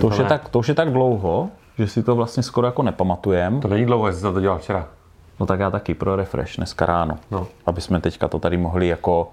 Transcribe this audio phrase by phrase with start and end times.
[0.00, 2.82] To už, je tak, to už je tak dlouho, že si to vlastně skoro jako
[2.82, 3.60] nepamatujem.
[3.60, 4.88] To není dlouho, jestli jsem to dělal včera.
[5.40, 7.18] No tak já taky pro refresh dneska ráno.
[7.30, 7.46] No.
[7.66, 9.30] Aby jsme teďka to tady mohli jako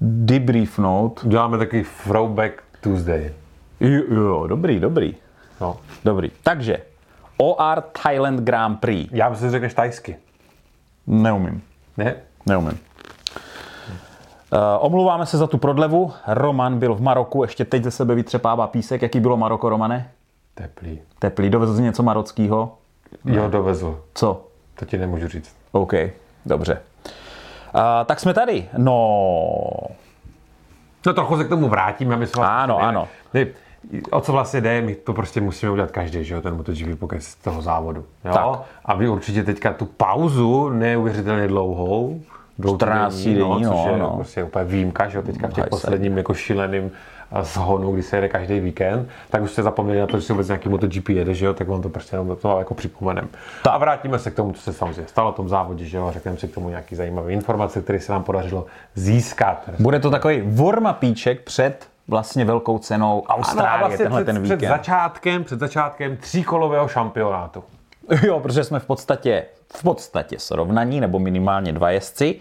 [0.00, 1.20] debriefnout.
[1.24, 3.32] Děláme takový throwback Tuesday.
[3.80, 5.14] Jo, jo, dobrý, dobrý.
[5.60, 5.76] No.
[6.04, 6.30] Dobrý.
[6.42, 6.78] Takže
[7.36, 9.08] OR Thailand Grand Prix.
[9.12, 10.16] Já myslím, že řekneš tajsky.
[11.06, 11.62] Neumím.
[11.96, 12.14] Ne?
[12.46, 12.78] Neumím.
[14.52, 16.12] Uh, omluváme se za tu prodlevu.
[16.26, 19.02] Roman byl v Maroku, ještě teď ze sebe vytřepává písek.
[19.02, 20.10] Jaký bylo Maroko, Romane?
[20.54, 21.00] Teplý.
[21.18, 21.50] Teplý.
[21.50, 22.74] Dovezl jsi něco marockého?
[23.24, 24.00] Jo, dovezl.
[24.14, 24.44] Co?
[24.74, 25.56] To ti nemůžu říct.
[25.72, 25.92] OK,
[26.46, 26.82] dobře.
[27.74, 28.68] Uh, tak jsme tady.
[28.76, 29.64] No,
[31.06, 32.46] No trochu se k tomu vrátíme, aby jsme...
[32.46, 33.08] Ano, ano.
[33.34, 33.46] Ne,
[34.10, 37.24] o co vlastně jde, my to prostě musíme udělat každý, že jo, ten MotoGP pokec
[37.24, 38.04] z toho závodu.
[38.24, 38.32] Jo?
[38.32, 38.60] Tak.
[38.84, 42.20] A vy určitě teďka tu pauzu neuvěřitelně dlouhou,
[42.62, 44.10] 14 dvoutýdenní, denní, což no, je no.
[44.16, 45.70] prostě úplně výjimka, že jo, teďka v těch Hajsel.
[45.78, 46.90] posledním jako šíleným
[47.32, 50.32] eh, zhonu, kdy se jede každý víkend, tak už jste zapomněli na to, že si
[50.32, 53.28] vůbec nějaký MotoGP jede, že jo, tak vám to prostě jenom to jako připomenem.
[53.70, 56.36] A vrátíme se k tomu, co se samozřejmě stalo v tom závodě, že jo, řekneme
[56.38, 59.70] si k tomu nějaký zajímavé informace, které se nám podařilo získat.
[59.78, 64.54] bude to takový warmapíček před vlastně velkou cenou Austrálie, Ano, vlastně tenhle před, ten před
[64.54, 64.68] víkend.
[64.68, 67.64] začátkem, před začátkem tříkolového šampionátu.
[68.26, 69.44] Jo, protože jsme v podstatě,
[69.76, 72.40] v podstatě srovnaní, nebo minimálně dva jezdci.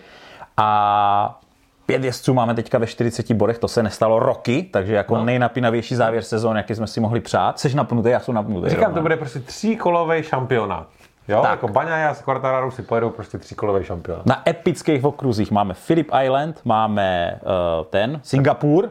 [0.58, 1.40] A
[1.86, 5.26] pět jezdců máme teďka ve 40 bodech, to se nestalo roky, takže jako no.
[5.26, 7.60] nejnapínavější závěr sezóny, jaký jsme si mohli přát.
[7.60, 8.70] Seš napnutý, já jsem napnutý.
[8.70, 9.04] Říkám, to Roman.
[9.04, 10.88] bude prostě tříkolový šampionát.
[11.28, 11.52] Jo, Tak.
[11.52, 14.26] jako Baňa a s Quartararo si pojedou prostě tříkolový šampionát.
[14.26, 18.90] Na epických okruzích máme Philip Island, máme uh, ten, Singapur,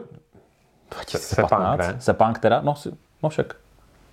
[0.91, 2.01] 2015, Sepang, ne?
[2.01, 2.75] Sepang teda, no,
[3.23, 3.55] no však,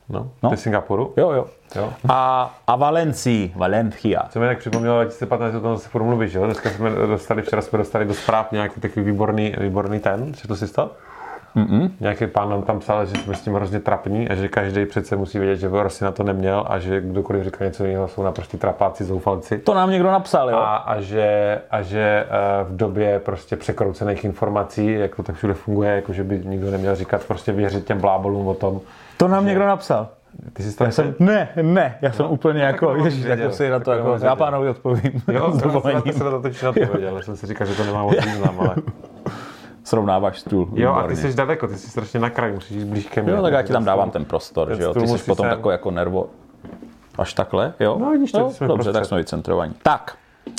[0.09, 0.51] No, No.
[0.51, 1.15] ty Singapuru.
[1.17, 1.47] jo, jo.
[1.77, 1.93] Jo.
[2.09, 4.23] A, a Valencii, Valencia.
[4.31, 6.45] Co mi tak připomnělo 2015, o tom se furt mluví, že jo?
[6.45, 10.73] Dneska jsme dostali, včera jsme dostali do zpráv nějaký takový výborný, výborný ten, četl jsi
[10.73, 10.91] to?
[11.57, 11.91] Mm-mm.
[12.01, 15.17] Nějaký pán nám tam psal, že jsme s tím hrozně trapní a že každý přece
[15.17, 18.59] musí vědět, že Rossi na to neměl a že kdokoliv říká něco jiného, jsou naprostí
[18.59, 19.59] trapáci, zoufalci.
[19.59, 20.57] To nám někdo napsal, jo?
[20.57, 25.55] A, a že, a že eh, v době prostě překroucených informací, jak to tak všude
[25.55, 28.81] funguje, jako že by nikdo neměl říkat, prostě věřit těm blábolům o tom.
[29.17, 30.09] To nám někdo napsal.
[30.53, 33.71] Ty jsi to Jsem, ne, ne, já jsem úplně jako, to ježiš, věděl, tak si
[33.71, 35.23] na to tak to jako, já pánovi odpovím.
[35.33, 36.13] Jo, jsem dovolením.
[36.13, 38.75] se na to totiž odpověděl, jsem si říkal, že to nemá moc význam, ale...
[39.85, 40.69] Srovnáváš stůl.
[40.73, 41.31] Jo, a ty výborně.
[41.31, 43.33] jsi daleko, ty jsi strašně na kraji, musíš jít blíž ke mně.
[43.33, 44.95] Jo, tak já ti tam dávám ten prostor, ten že jo?
[44.95, 45.57] Ty jsi potom sem.
[45.57, 46.27] takový jako nervo.
[47.19, 47.97] Až takhle, jo?
[48.01, 49.05] No, vidíš jsme Dobře, tak prostřed.
[49.05, 49.75] jsme vycentrovaní.
[49.83, 50.17] Tak,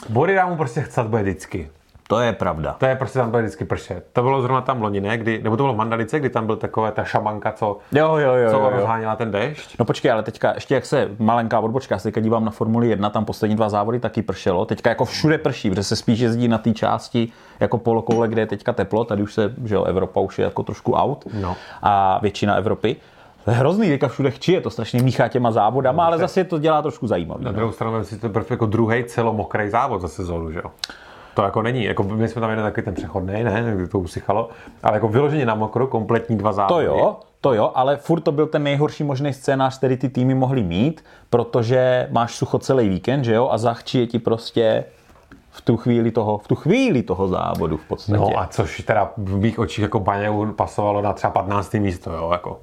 [0.09, 1.69] Body mu prostě chcet bude vždycky.
[2.07, 2.75] To je pravda.
[2.79, 4.05] To je prostě tam bude vždycky pršet.
[4.13, 5.17] To bylo zrovna tam loni, ne?
[5.17, 8.33] Kdy, nebo to bylo v Mandalice, kdy tam byl taková ta šamanka, co, Jo, jo,
[8.33, 8.69] jo, co jo, jo.
[8.75, 9.79] rozháněla ten déšť.
[9.79, 12.87] No počkej, ale teďka ještě jak se malenká odbočka, já se teďka dívám na Formuli
[12.89, 14.65] 1, tam poslední dva závody taky pršelo.
[14.65, 18.45] Teďka jako všude prší, protože se spíš jezdí na té části jako polokoule, kde je
[18.47, 21.55] teďka teplo, tady už se, že jo, Evropa už je jako trošku out No.
[21.81, 22.95] a většina Evropy.
[23.45, 26.59] To je hrozný, teďka všude chčí, je to strašně míchá těma závodama, ale zase to
[26.59, 27.43] dělá trošku zajímavý.
[27.45, 27.57] Na No.
[27.57, 30.71] druhou stranu si to brv jako druhý celomokrý závod za sezónu, že jo?
[31.35, 34.49] To jako není, jako my jsme tam jeden takový ten přechodný, ne, kdy to usychalo,
[34.83, 36.85] ale jako vyloženě na mokro, kompletní dva To závody.
[36.85, 40.63] jo, to jo, ale furt to byl ten nejhorší možný scénář, který ty týmy mohly
[40.63, 44.83] mít, protože máš sucho celý víkend, že jo, a zachčí je ti prostě
[45.51, 48.17] v tu chvíli toho, v tu chvíli toho závodu v podstatě.
[48.17, 51.73] No a což teda v mých očích jako Baňeu pasovalo na třeba 15.
[51.73, 52.59] místo, jo, jako.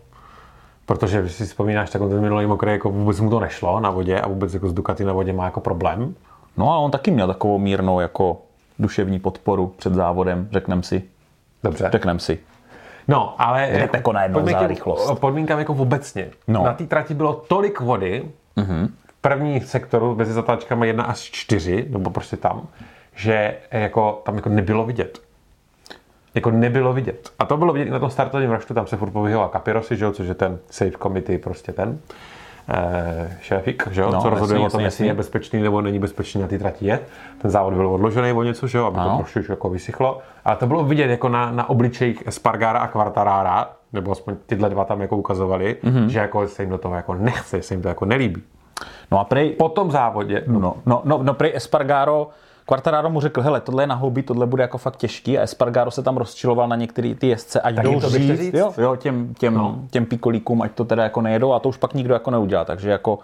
[0.86, 3.90] Protože když si vzpomínáš, tak on ten minulý mokrý, jako vůbec mu to nešlo na
[3.90, 6.14] vodě a vůbec jako z Ducati na vodě má jako problém.
[6.56, 8.36] No a on taky měl takovou mírnou jako
[8.78, 11.02] duševní podporu před závodem, řeknem si.
[11.64, 11.88] Dobře.
[11.92, 12.38] Řeknem si.
[13.08, 15.20] No, ale Hned jako najednou pojďme za rychlost.
[15.20, 16.28] Podmínkám jako obecně.
[16.48, 16.64] No.
[16.64, 18.24] Na té trati bylo tolik vody,
[19.06, 22.66] v první sektoru mezi zatáčkami 1 až 4, nebo prostě tam,
[23.14, 25.22] že jako tam jako nebylo vidět.
[26.34, 27.30] Jako nebylo vidět.
[27.38, 30.04] A to bylo vidět i na tom startovním roštu, tam se furt povyhoval Kapirosi, že
[30.04, 31.98] jo, což je ten safe committee, prostě ten
[33.40, 35.98] šéfik, že jo, No, co rozhoduje jasný, o tom, jasný, jestli je bezpečný nebo není
[35.98, 37.08] bezpečný na té trati jet.
[37.38, 39.10] Ten závod byl odložený o něco, že jo, aby Ano.
[39.10, 40.18] to trošku už jako vysychlo.
[40.44, 44.84] Ale to bylo vidět jako na, na obličejích Espargara a Quartarara, nebo aspoň tyhle dva
[44.84, 45.96] tam jako ukazovali, Mhm.
[45.96, 46.06] mm-hmm.
[46.06, 48.42] že jako se jim do toho jako nechce, se jim to jako nelíbí.
[49.12, 52.28] No a prej, Po tom závodě, no, no, no, no, no prej Espargaro,
[52.72, 55.90] Quartararo mu řekl, hele, tohle je na houby, tohle bude jako fakt těžký a Espargaro
[55.90, 58.54] se tam rozčiloval na některé ty jezdce, ať Tak jdou to říct, říct.
[58.54, 59.78] Jo, jo, těm, těm, No.
[59.90, 62.90] těm pikolíkům, ať to teda jako nejedou a to už pak nikdo jako neudělá, takže
[62.90, 63.18] jako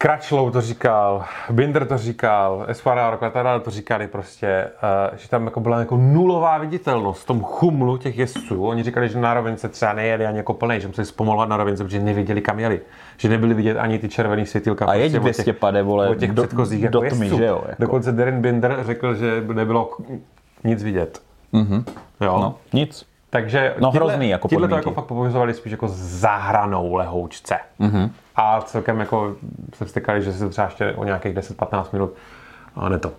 [0.00, 4.70] Kračlou to říkal, Binder to říkal, Espargaro, Quartararo to říkali prostě,
[5.10, 8.64] uh, že tam jako byla jako nulová viditelnost v tom chumlu těch jezdců.
[8.66, 11.84] Oni říkali, že na rovince třeba nejeli ani jako plnej, že museli zpomalovat na rovince,
[11.84, 12.80] protože neviděli kam jeli.
[13.16, 14.86] Že nebyly vidět ani ty červený světilka.
[14.86, 17.26] A jeď prostě od 200 těch- pade, vole, od těch do- předchozích do jako tmy,
[17.26, 17.38] jezdců.
[17.38, 17.82] že jo, jako.
[17.82, 19.90] Dokonce Darren Binder řekl, že nebylo
[20.64, 21.22] nic vidět.
[21.54, 21.84] Mm-hmm.
[22.20, 22.38] Jo.
[22.40, 23.06] no, nic.
[23.30, 27.56] Takže No, hrozný jako to jako fakt považovali spíš jako zahranou lehoučce.
[27.80, 28.10] Mm-hmm.
[28.40, 29.34] A celkem jako
[29.74, 32.12] se vztekali, že se třeba ještě o nějakých 10-15 minut
[32.76, 33.12] a ne to.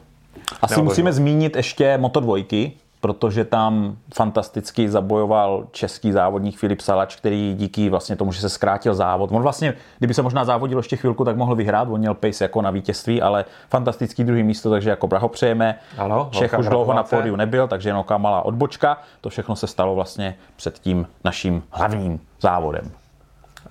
[0.62, 2.72] Asi Nebo musíme zmínit ještě Moto dvojky,
[3.02, 8.96] protože tam fantasticky zabojoval český závodník Filip Salač, který díky vlastně tomu, že se zkrátil
[8.96, 9.32] závod.
[9.32, 12.62] On vlastně, kdyby se možná závodil ještě chvilku, tak mohl vyhrát, on měl pace jako
[12.62, 15.80] na vítězství, ale fantastický druhý místo, takže jako blahopřejeme.
[15.98, 18.98] Ano, Čech už dlouho na pódiu nebyl, takže jenom malá odbočka.
[19.22, 22.92] To všechno se stalo vlastně před tím naším hlavním závodem.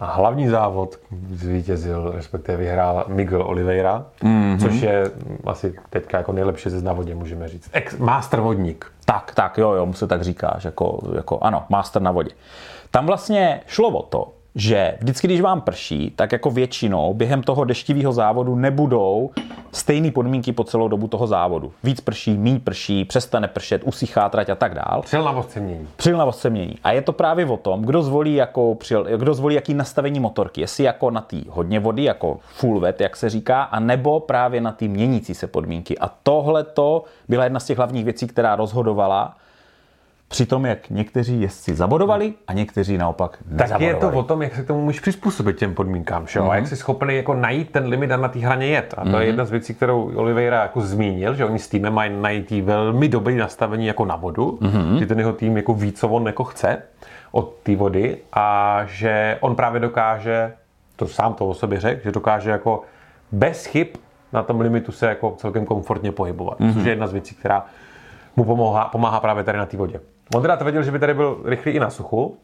[0.00, 0.96] A hlavní závod
[1.31, 4.61] zvítězil, respektive vyhrál Miguel Oliveira, mm-hmm.
[4.61, 5.11] což je
[5.46, 7.70] asi teďka jako nejlepší ze závodě, můžeme říct.
[7.73, 8.93] Ex master vodník.
[9.05, 12.31] Tak, tak, jo, jo, mu se tak říkáš, jako, jako ano, master na vodě.
[12.90, 17.64] Tam vlastně šlo o to, že vždycky, když vám prší, tak jako většinou během toho
[17.64, 19.31] deštivého závodu nebudou
[19.72, 21.72] stejné podmínky po celou dobu toho závodu.
[21.84, 25.02] Víc prší, míň prší, přestane pršet, usychá trať a tak dál.
[25.05, 25.88] Přilnavost se mění.
[25.96, 26.75] Přilnavost se mění.
[26.84, 30.60] A je to právě o tom, kdo zvolí, jako přil, kdo zvolí jaký nastavení motorky.
[30.60, 34.60] Jestli jako na té hodně vody, jako full wet, jak se říká, a nebo právě
[34.60, 35.99] na ty měnící se podmínky.
[35.99, 39.37] A tohle to byla jedna z těch hlavních věcí, která rozhodovala
[40.29, 43.85] při tom, jak někteří jezdci zabodovali a někteří naopak Tak nezabodovali.
[43.85, 46.41] je to o tom, jak se k tomu můžeš přizpůsobit těm podmínkám, že?
[46.41, 46.51] Mm-hmm.
[46.51, 48.95] a jak jsi schopný jako najít ten limit a na té hraně jet.
[48.99, 49.19] A to mm-hmm.
[49.19, 52.63] je jedna z věcí, kterou Oliveira jako zmínil, že oni s týmem mají najít jí
[52.63, 54.99] velmi dobrý nastavení jako na vodu, mm-hmm.
[54.99, 56.83] že ten jeho tým jako ví, co on jako chce
[57.33, 60.53] od té vody a že on právě dokáže,
[60.97, 62.83] to sám to o sobě řekl, že dokáže jako
[63.33, 63.87] bez chyb
[64.33, 66.61] na tom limitu se jako celkem komfortně pohybovat.
[66.61, 66.75] Mm-hmm.
[66.75, 67.67] Což je jedna z věcí, která
[68.37, 70.01] mu pomáhá, pomáhá právě tady na té vodě.
[70.33, 72.37] Teda tvrdil, že by tady byl rychlý i na suchu,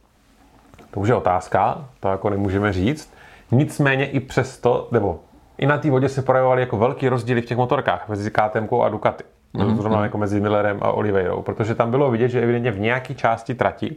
[0.91, 3.13] to už je otázka, to jako nemůžeme říct.
[3.51, 5.21] Nicméně i přesto, nebo
[5.59, 8.89] i na té vodě se projevovaly jako velký rozdíly v těch motorkách mezi KTM a
[8.89, 9.25] Ducati.
[9.55, 9.77] Mm-hmm.
[9.77, 13.55] Zrovna jako mezi Millerem a Oliveirou, protože tam bylo vidět, že evidentně v nějaké části
[13.55, 13.97] trati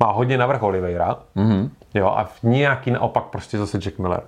[0.00, 1.70] má hodně navrh Oliveira, mm-hmm.
[1.94, 4.22] jo, a v nějaký naopak prostě zase Jack Miller.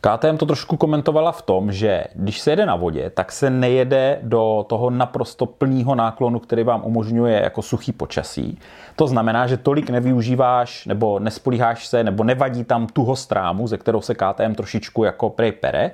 [0.00, 4.18] KTM to trošku komentovala v tom, že když se jede na vodě, tak se nejede
[4.22, 8.58] do toho naprosto plného náklonu, který vám umožňuje jako suchý počasí.
[8.96, 14.00] To znamená, že tolik nevyužíváš nebo nespolíháš se, nebo nevadí tam tuho strámu, ze kterou
[14.00, 15.90] se KTM trošičku jako prej pere.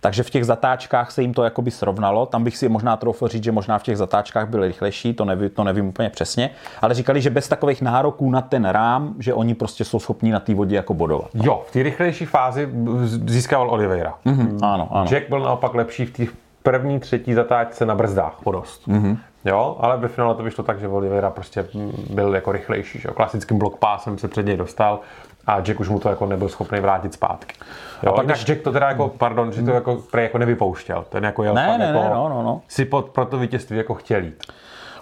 [0.00, 2.26] Takže v těch zatáčkách se jim to jakoby srovnalo.
[2.26, 5.50] Tam bych si možná troufl říct, že možná v těch zatáčkách byly rychlejší, to nevím,
[5.50, 6.50] to nevím úplně přesně.
[6.82, 10.40] Ale říkali, že bez takových nároků na ten rám, že oni prostě jsou schopní na
[10.40, 11.30] té vodě jako bodovat.
[11.34, 12.68] Jo, v té rychlejší fázi
[13.26, 14.14] získával Oliveira.
[14.24, 15.10] Mm, ano, ano.
[15.10, 16.24] Jack byl naopak lepší v té
[16.62, 18.88] první, třetí zatáčce na brzdách o dost.
[18.88, 19.18] Mm-hmm.
[19.44, 21.66] Jo, ale ve finále to vyšlo tak, že Oliveira prostě
[22.10, 22.98] byl jako rychlejší.
[22.98, 23.08] Že?
[23.08, 23.14] jo.
[23.14, 25.00] Klasickým block passem se před něj dostal
[25.48, 27.54] a Jack už mu to jako nebyl schopný vrátit zpátky.
[28.02, 31.04] Jo, a pak když Jack to teda jako, pardon, že to jako, prej jako nevypouštěl.
[31.08, 32.60] Ten jako jel Ne, ne, jako, ne, no, no, no.
[32.68, 34.42] si pod, pro to vítězství jako chtěl jít.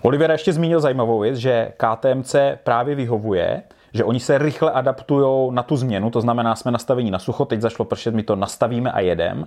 [0.02, 3.62] Oliver ještě zmínil zajímavou věc, že KTMC právě vyhovuje,
[3.94, 7.60] že oni se rychle adaptují na tu změnu, to znamená, jsme nastavení na sucho, teď
[7.60, 9.46] zašlo pršet, my to nastavíme a jedem.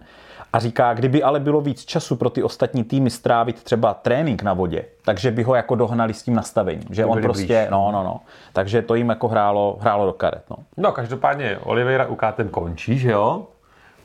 [0.53, 4.53] A říká, kdyby ale bylo víc času pro ty ostatní týmy strávit třeba trénink na
[4.53, 6.83] vodě, takže by ho jako dohnali s tím nastavením.
[6.89, 7.71] Že on prostě, blíž.
[7.71, 8.19] no, no, no.
[8.53, 10.57] Takže to jim jako hrálo, hrálo do karet, no.
[10.77, 13.47] No, každopádně Oliveira u KTM končí, že jo?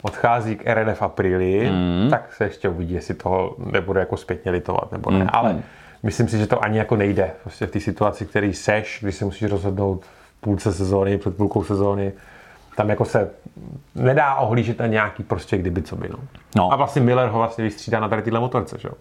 [0.01, 2.09] Odchází k RNF Aprili, mm.
[2.09, 5.23] tak se ještě uvidí, jestli toho nebude jako zpětně litovat, nebo ne.
[5.23, 5.29] Mm.
[5.33, 5.61] Ale
[6.03, 7.31] myslím si, že to ani jako nejde.
[7.41, 11.63] Prostě v té situaci, který seš, když se musíš rozhodnout v půlce sezóny, před půlkou
[11.63, 12.13] sezóny,
[12.75, 13.29] tam jako se
[13.95, 16.09] nedá ohlížet na nějaký prostě kdyby co by.
[16.09, 16.17] No.
[16.55, 16.73] No.
[16.73, 18.93] A vlastně Miller ho vlastně vystřídá na tady tyhle motorce, že jo?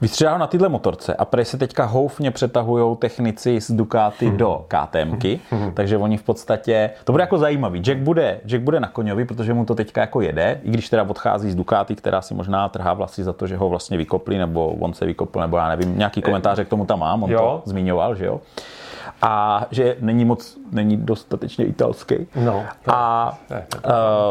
[0.00, 4.66] Vystřídá ho na tyhle motorce a prej se teďka houfně přetahují technici z Ducati do
[4.68, 5.40] KTMky,
[5.74, 7.80] takže oni v podstatě, to bude jako zajímavý.
[7.80, 11.02] Jack bude, Jack bude na koňovi, protože mu to teďka jako jede, i když teda
[11.02, 14.68] odchází z Ducati, která si možná trhá vlasy za to, že ho vlastně vykopli, nebo
[14.68, 17.38] on se vykopl, nebo já nevím, nějaký komentáře k tomu tam mám, on Jo.
[17.64, 18.40] to zmiňoval, že jo.
[19.22, 22.14] A že není moc, není dostatečně italský.
[22.44, 23.78] No, to- a, to je- to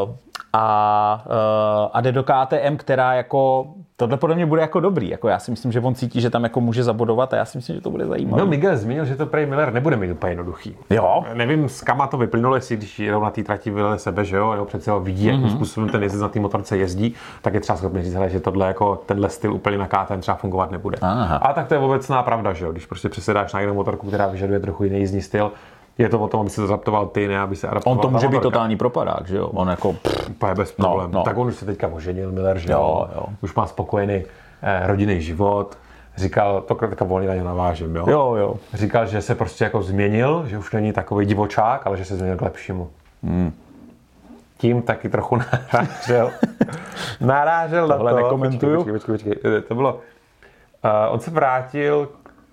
[0.08, 0.16] uh,
[0.54, 3.66] a, uh, a jde do KTM, která jako,
[3.98, 5.10] tohle podle mě bude jako dobrý.
[5.10, 7.58] Jako já si myslím, že on cítí, že tam jako může zabodovat a já si
[7.58, 8.44] myslím, že to bude zajímavé.
[8.44, 10.78] No, Miguel zmínil, že to prej Miller nebude mít úplně jednoduchý.
[10.90, 11.24] Jo.
[11.34, 14.52] Nevím, z kama to vyplynulo, jestli když jedou na té trati vylili sebe, že jo,
[14.52, 17.78] jo přece ho vidí, jakým způsobem ten jezdec na té motorce jezdí, tak je třeba
[17.78, 20.98] schopný říct, hele, že tohle jako tenhle styl úplně na KTM třeba fungovat nebude.
[21.02, 21.36] Aha.
[21.36, 24.28] A tak to je obecná pravda, že jo, když prostě přesedáš na jinou motorku, která
[24.28, 25.52] vyžaduje trochu jiný jízdní styl,
[25.98, 28.10] je to o tom, aby se to zaptoval ty, ne aby se adaptoval On to
[28.10, 29.48] může být totální propadák, že jo?
[29.48, 31.14] On jako, pff, bez problémů.
[31.14, 31.24] no.
[31.24, 34.24] Tak on už se teďka oženil, Miller, že Jo, jo, už má spokojený
[34.62, 35.78] eh, rodinný život,
[36.18, 38.06] říkal, to teďka volně na ně navážím, jo.
[38.10, 38.56] jo, jo.
[38.74, 42.38] Říkal, že se prostě jako změnil, že už není takový divočák, ale že se změnil
[42.38, 42.90] k lepšímu.
[43.24, 43.54] Hmm.
[44.58, 45.36] Tím taky trochu
[45.74, 46.32] narážel.
[47.22, 48.18] narážel na Tohle to.
[48.18, 48.78] nekomentuju.
[48.78, 49.62] Počkej, počkej, počkej, počkej.
[49.62, 49.94] To bylo...
[49.94, 52.08] Uh, on se vrátil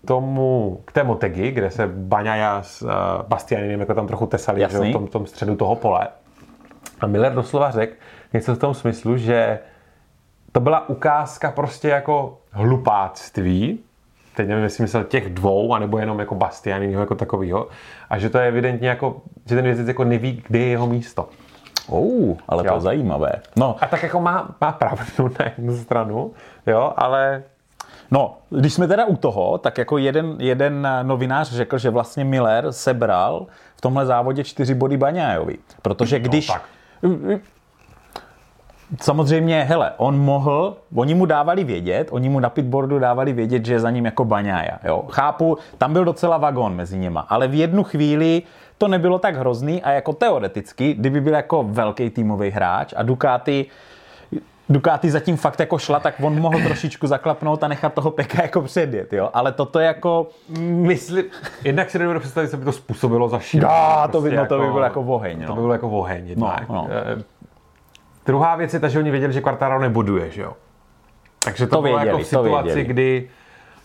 [0.06, 2.90] tomu, k té Motegi, kde se Baňaja s uh,
[3.28, 6.08] Bastianinem jako tam trochu tesali že, v tom, tom středu toho pole.
[7.00, 7.94] A Miller doslova řekl
[8.32, 9.58] něco v tom smyslu, že
[10.52, 13.78] to byla ukázka prostě jako hlupáctví,
[14.36, 17.68] teď nevím, jestli myslel těch dvou, anebo jenom jako Bastianiniho jako takovýho,
[18.10, 21.28] a že to je evidentně jako, že ten vězec jako neví, kde je jeho místo.
[21.88, 22.68] Oh, ale jo.
[22.68, 23.32] to je zajímavé.
[23.56, 23.76] No.
[23.80, 26.32] A tak jako má, má pravdu na jednu stranu,
[26.66, 27.42] jo, ale
[28.12, 32.72] No, když jsme teda u toho, tak jako jeden, jeden novinář řekl, že vlastně Miller
[32.72, 35.58] sebral v tomhle závodě čtyři body Baňájovi.
[35.82, 36.48] Protože no, když...
[36.48, 37.40] No, tak.
[39.00, 43.74] Samozřejmě, hele, on mohl, oni mu dávali vědět, oni mu na pitboardu dávali vědět, že
[43.74, 45.04] je za ním jako Baňája, jo.
[45.10, 48.42] Chápu, tam byl docela vagón mezi nima, ale v jednu chvíli
[48.78, 53.66] to nebylo tak hrozný a jako teoreticky, kdyby byl jako velký týmový hráč a Ducati
[54.72, 58.62] Ducati zatím fakt jako šla, tak on mohl trošičku zaklapnout a nechat toho Peka jako
[58.62, 59.30] předjet, jo.
[59.34, 60.26] Ale toto je jako...
[60.58, 61.24] Myslím,
[61.64, 63.68] jednak si nedovedu představit, co by to způsobilo za šíle.
[63.68, 65.46] No, to by, prostě no, to by jako, bylo jako oheň, no.
[65.46, 66.88] To by bylo jako oheň, no, no.
[66.90, 67.22] E,
[68.26, 70.52] druhá věc je ta, že oni věděli, že Quartaro neboduje, že jo.
[71.44, 73.28] Takže to, to bylo věděli, jako v situaci, kdy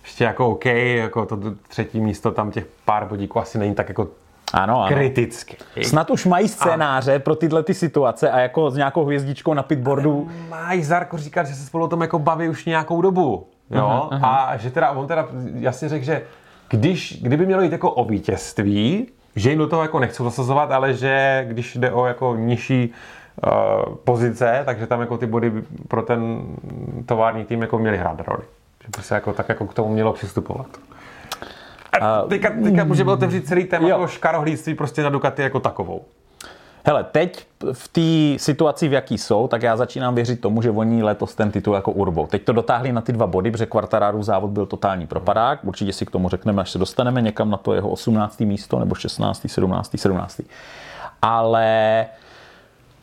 [0.04, 4.08] ještě jako OK, jako to třetí místo tam těch pár bodíků asi není tak jako
[4.54, 4.96] ano, ano.
[4.96, 5.58] Kriticky.
[5.84, 7.20] Snad už mají scénáře a...
[7.20, 10.30] pro tyhle ty situace a jako s nějakou hvězdičkou na pitboardu.
[10.50, 13.48] Mají Zarko říkat, že se spolu o tom jako baví už nějakou dobu.
[13.72, 13.82] Jo?
[13.82, 14.28] Uh-huh, uh-huh.
[14.28, 16.22] A že teda on teda jasně řekl, že
[16.70, 20.94] když, kdyby mělo jít jako o vítězství, že jim do toho jako nechcou zasazovat, ale
[20.94, 22.94] že když jde o jako nižší
[23.46, 25.52] uh, pozice, takže tam jako ty body
[25.88, 26.42] pro ten
[27.06, 28.44] tovární tým jako měly hrát roli.
[28.84, 30.68] Že by se jako tak jako k tomu mělo přistupovat.
[32.02, 36.06] A teďka, teďka můžeme otevřít celý téma toho škarohlíctví prostě na Ducati jako takovou.
[36.88, 41.04] Hele, teď v té situaci, v jaký jsou, tak já začínám věřit tomu, že oni
[41.04, 42.28] letos ten titul jako urbou.
[42.28, 45.60] Teď to dotáhli na ty dva body, protože Quartararo závod byl totální propadák.
[45.64, 48.40] Určitě si k tomu řekneme, až se dostaneme někam na to jeho 18.
[48.40, 50.42] místo, nebo 16., 17., 17.
[51.22, 52.06] Ale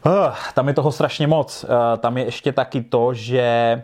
[0.07, 0.13] uh,
[0.55, 1.65] tam je toho strašně moc.
[1.65, 3.83] Uh, tam je ještě taky to, že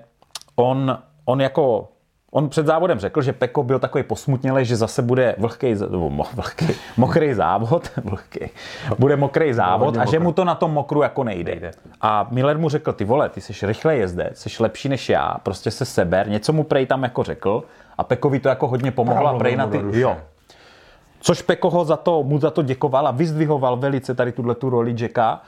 [0.57, 1.89] on, on jako
[2.33, 5.75] On před závodem řekl, že Peko byl takový posmutnělý, že zase bude vlhký,
[6.35, 8.51] vlhký mokrý závod, vlhký,
[8.99, 11.71] bude mokrý závod a že mu to na tom mokru jako nejde.
[12.01, 15.71] A Miller mu řekl, ty vole, ty jsi rychle jezdec, jsi lepší než já, prostě
[15.71, 17.63] se seber, něco mu Prej tam jako řekl
[17.99, 20.17] a Pekovi to jako hodně pomohlo a Prej na ty, jo.
[21.21, 24.71] Což Peko ho za to, mu za to děkoval a vyzdvihoval velice tady tuhle tu
[24.71, 25.41] roli Jacka,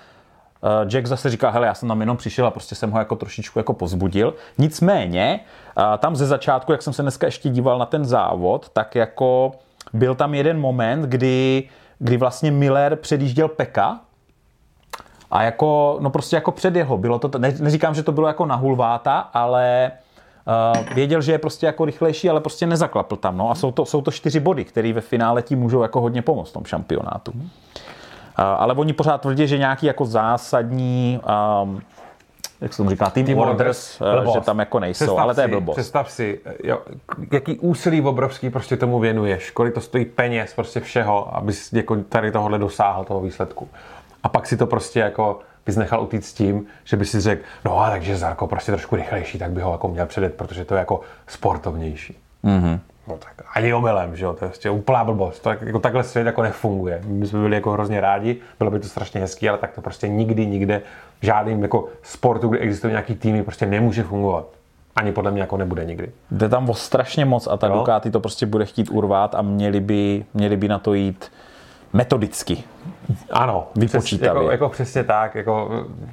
[0.85, 3.59] Jack zase říká, hele, já jsem tam jenom přišel a prostě jsem ho jako trošičku
[3.59, 4.35] jako pozbudil.
[4.59, 5.40] Nicméně,
[5.78, 9.52] eh, tam ze začátku, jak jsem se dneska ještě díval na ten závod, tak jako
[9.92, 14.00] byl tam jeden moment, kdy, kdy vlastně Miller předjížděl Peka,
[15.33, 16.99] a jako, no prostě jako před jeho.
[16.99, 19.92] Bylo to, ne, neříkám, že to bylo jako na hulváta, ale
[20.76, 23.37] uh, věděl, že je prostě jako rychlejší, ale prostě nezaklapl tam.
[23.37, 23.50] No.
[23.50, 26.50] A jsou to, jsou to čtyři body, které ve finále ti můžou jako hodně pomoct
[26.50, 27.33] v tom šampionátu.
[28.37, 31.21] Ale oni pořád tvrdí, že nějaký jako zásadní
[31.62, 31.83] um,
[32.62, 35.41] jak se tomu říká, team, team orders, eh, že tam jako nejsou, představ ale to
[35.41, 35.77] je blbost.
[35.77, 36.79] Představ si, jo,
[37.33, 42.33] jaký úsilí obrovský prostě tomu věnuješ, kolik to stojí peněz, prostě všeho, abys jako tady
[42.33, 43.69] tohohle dosáhl, toho výsledku.
[44.23, 47.43] A pak si to prostě jako bys nechal utíct s tím, že by si řekl,
[47.65, 50.75] no a takže Zarko prostě trošku rychlejší, tak by ho jako měl předet, protože to
[50.75, 52.19] je jako sportovnější.
[52.45, 52.79] Mm-hmm.
[53.09, 55.41] No tak ani omylem, že jo, to je prostě úplná blbost.
[55.41, 57.01] To jako takhle svět jako nefunguje.
[57.07, 60.09] My jsme byli jako hrozně rádi, bylo by to strašně hezký, ale tak to prostě
[60.09, 60.83] nikdy, nikde
[61.21, 64.47] v žádným jako sportu, kde existují nějaký týmy, prostě nemůže fungovat.
[64.97, 66.09] Ani podle mě jako nebude nikdy.
[66.31, 67.79] Jde tam o strašně moc a ta jo?
[67.79, 71.33] Ducati to prostě bude chtít urvat a měli by, měli by na to jít
[71.93, 72.65] metodicky.
[73.31, 74.31] Ano, vypočítavě.
[74.31, 75.71] Přes, jako, jako přesně tak, jako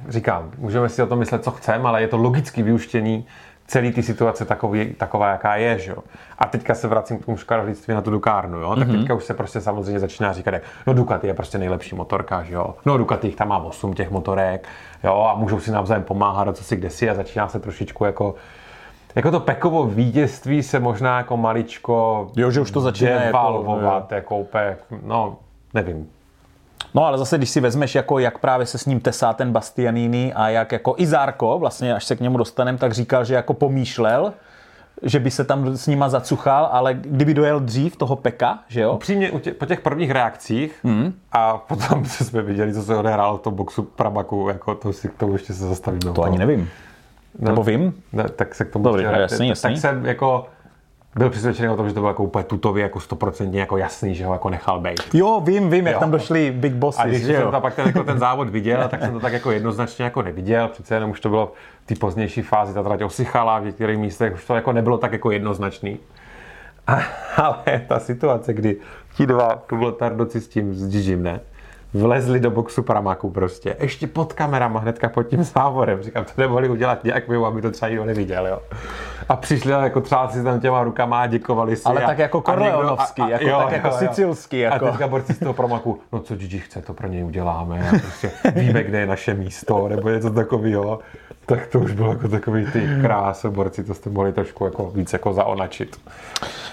[0.08, 3.26] říkám, můžeme si o tom myslet, co chceme, ale je to logicky vyuštění
[3.70, 5.98] celý ty situace takový, taková, jaká je, že jo.
[6.38, 8.76] A teďka se vracím k tomu škarohlíctví na tu Dukárnu, jo.
[8.76, 8.98] Tak mm-hmm.
[8.98, 12.54] teďka už se prostě samozřejmě začíná říkat, jak, no Ducati je prostě nejlepší motorka, že
[12.54, 12.74] jo.
[12.86, 14.68] No Ducati jich tam má 8 těch motorek,
[15.04, 18.34] jo, a můžou si navzájem pomáhat, co si kde si a začíná se trošičku jako
[19.14, 24.34] jako to pekovo vítězství se možná jako maličko jo, že už to začíná devalvovat, jako,
[24.34, 25.36] jako úplně, no,
[25.74, 26.08] nevím,
[26.94, 30.32] No ale zase, když si vezmeš, jako jak právě se s ním tesá ten Bastianini
[30.34, 33.54] a jak jako i Zárko, vlastně až se k němu dostanem, tak říkal, že jako
[33.54, 34.32] pomýšlel,
[35.02, 38.92] že by se tam s nima zacuchal, ale kdyby dojel dřív toho Peka, že jo?
[38.92, 41.12] Upřímně tě, po těch prvních reakcích mm.
[41.32, 45.14] a potom, jsme viděli, co se odehrálo v tom boxu Prabaku, jako to si k
[45.14, 46.12] tomu ještě se zastavíme.
[46.12, 46.68] To ani nevím.
[47.38, 48.02] Ne, Nebo vím?
[48.12, 49.70] Ne, tak se k tomu Dobrý, jasný, jasný.
[49.70, 50.46] Tak jsem jako
[51.16, 54.26] byl přesvědčený o tom, že to bylo jako úplně tutově jako stoprocentně jako jasný, že
[54.26, 55.14] ho jako nechal být.
[55.14, 56.00] Jo, vím, vím, jak jo.
[56.00, 57.02] tam došli big bossy.
[57.02, 59.32] A když že jsem to pak ten, jako ten závod viděl, tak jsem to tak
[59.32, 60.68] jako jednoznačně jako neviděl.
[60.68, 61.52] Přece jenom už to bylo
[61.84, 65.12] v té pozdější fázi, ta trať osychala, v některých místech už to jako nebylo tak
[65.12, 65.98] jako jednoznačný.
[67.36, 68.76] Ale ta situace, kdy
[69.14, 71.40] ti dva tublotardoci s tím, s Gigim, ne?
[71.94, 73.76] Vlezli do boxu Pramaku prostě.
[73.80, 76.02] Ještě pod kamerama, hnedka pod tím závorem.
[76.02, 78.58] Říkám, to nemohli udělat nějak mimo, aby to třeba nikdo neviděl, jo.
[79.28, 81.82] A přišli jako třeba si tam těma rukama a děkovali si.
[81.84, 84.58] Ale a, tak jako Korleonovský, jako, jo, tak jako jo, sicilský.
[84.58, 84.86] Jako.
[84.86, 87.88] A teďka borci z toho Pramaku, no co Gigi chce, to pro něj uděláme.
[87.88, 90.98] A prostě víme, kde je naše místo, nebo něco takového
[91.50, 95.32] tak to už bylo jako takový ty krásoborci, to jste mohli trošku jako víc jako
[95.32, 96.00] zaonačit.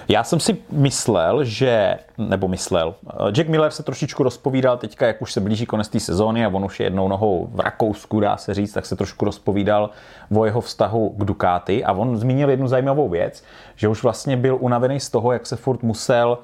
[0.08, 2.96] Já jsem si myslel, že, nebo myslel,
[3.32, 6.66] Jack Miller se trošičku rozpovídal teďka, jak už se blíží konec té sezóny a on
[6.66, 9.90] už je jednou nohou v Rakousku, dá se říct, tak se trošku rozpovídal
[10.36, 13.44] o jeho vztahu k Ducati a on zmínil jednu zajímavou věc,
[13.76, 16.38] že už vlastně byl unavený z toho, jak se furt musel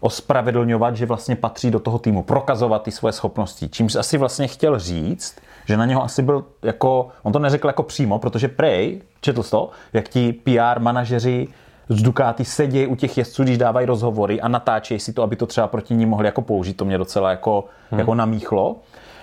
[0.00, 3.68] ospravedlňovat, že vlastně patří do toho týmu, prokazovat ty svoje schopnosti.
[3.68, 5.36] Čímž asi vlastně chtěl říct,
[5.70, 9.70] že na něho asi byl jako, on to neřekl jako přímo, protože Prej, četl to,
[9.92, 11.48] jak ti PR manažeři
[11.88, 15.46] z Ducati sedějí u těch jezdců, když dávají rozhovory a natáčejí si to, aby to
[15.46, 16.76] třeba proti ní mohli jako použít.
[16.76, 17.98] To mě docela jako, hmm.
[17.98, 18.76] jako namíchlo.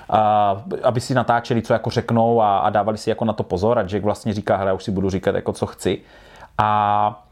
[0.10, 3.80] A, aby si natáčeli, co jako řeknou a, a dávali si jako na to pozor
[3.80, 6.02] a Jack vlastně říká, hele, já už si budu říkat jako co chci.
[6.58, 7.24] A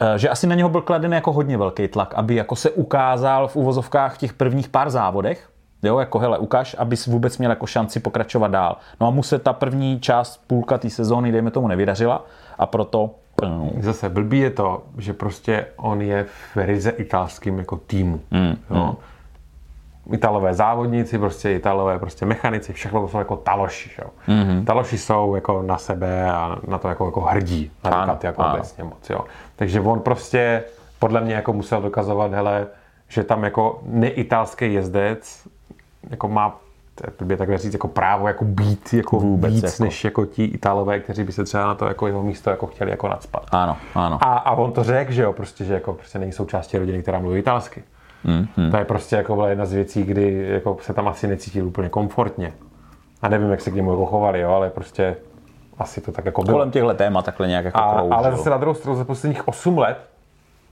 [0.00, 3.48] e, že asi na něho byl kladen jako hodně velký tlak, aby jako se ukázal
[3.48, 5.48] v uvozovkách v těch prvních pár závodech,
[5.84, 8.76] Jo, jako hele, ukáž, abys vůbec měl jako šanci pokračovat dál.
[9.00, 12.24] No a mu se ta první část půlka té sezóny, dejme tomu, nevydařila
[12.58, 13.10] a proto
[13.80, 18.20] Zase blbý je to, že prostě on je v ryze italským jako týmu.
[18.30, 18.96] Mm, jo.
[20.06, 20.14] Mm.
[20.14, 23.90] Italové závodníci, prostě Italové prostě mechanici, všechno to jsou jako taloši.
[23.98, 24.10] Jo.
[24.28, 24.64] Mm-hmm.
[24.64, 27.70] Taloši jsou jako na sebe a na to jako, jako hrdí.
[27.84, 28.54] Na ano, jako ano.
[28.54, 29.10] obecně moc.
[29.10, 29.20] Jo.
[29.56, 30.64] Takže on prostě
[30.98, 32.66] podle mě jako musel dokazovat, hele,
[33.08, 35.48] že tam jako neitalský jezdec
[36.10, 36.60] jako má
[37.24, 39.84] by takhle říct, jako právo jako být jako Vůbec víc, jako.
[39.84, 42.90] než jako ti Italové, kteří by se třeba na to jako jeho místo jako chtěli
[42.90, 43.46] jako nadspat.
[43.50, 44.18] Ano, ano.
[44.20, 47.18] A, a on to řekl, že jo, prostě, že jako prostě není součástí rodiny, která
[47.18, 47.82] mluví italsky.
[48.24, 48.70] Mm, mm.
[48.70, 51.88] To je prostě jako byla jedna z věcí, kdy jako se tam asi necítil úplně
[51.88, 52.52] komfortně.
[53.22, 55.16] A nevím, jak se k němu jako chovali, jo, ale prostě
[55.78, 56.56] asi to tak jako bylo.
[56.56, 59.78] Kolem těchto témat takhle nějak jako a, Ale zase na druhou stranu za posledních 8
[59.78, 59.98] let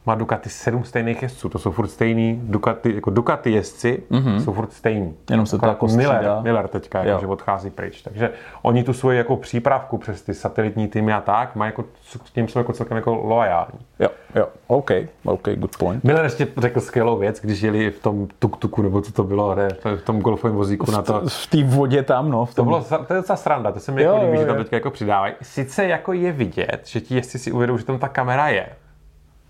[0.06, 4.44] má Ducati sedm stejných jezdců, to jsou furt stejný Ducati, jako Ducati jezdci, mm-hmm.
[4.44, 5.14] jsou furt stejný.
[5.30, 8.02] Jenom se to jako Miller, Miller teďka, jako, že odchází pryč.
[8.02, 8.30] Takže
[8.62, 11.84] oni tu svoji jako přípravku přes ty satelitní týmy a tak, mají jako,
[12.24, 13.78] s tím jsou jako celkem jako loajální.
[13.98, 14.90] Jo, jo, OK,
[15.24, 16.04] OK, good point.
[16.04, 19.68] Miller ještě řekl skvělou věc, když jeli v tom tuk-tuku, nebo co to bylo, ne,
[19.96, 21.22] v tom golfovém vozíku v na to.
[21.28, 22.44] V té vodě tam, no.
[22.44, 22.66] V tom...
[22.66, 24.90] To, bylo, to je docela sranda, to se mi jako líbí, že tam teďka jako
[24.90, 25.34] přidávají.
[25.42, 28.66] Sice jako je vidět, že ti jezdci si uvědomí, že tam ta kamera je,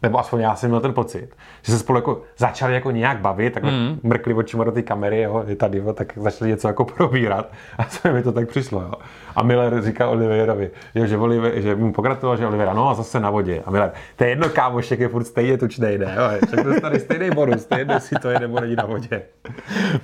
[0.03, 1.29] nebo aspoň já jsem měl ten pocit,
[1.63, 4.01] že se spolu jako začali jako nějak bavit, tak mm.
[4.03, 7.85] mrkli očima do té kamery, jo, je tady, jo, tak začali něco jako probírat a
[7.85, 8.93] co mi to tak přišlo, jo.
[9.37, 13.21] A Miller říká Oliverovi, jo, že, Oliver, že mu pogratuloval, že Olivera, no a zase
[13.21, 13.63] na vodě.
[13.67, 17.01] A Miller, to je jedno kámošek, je furt stejně tučnej, ne, jo, však to tady
[17.01, 19.23] stejný bonus, to je jedno, si to je nebo není na vodě.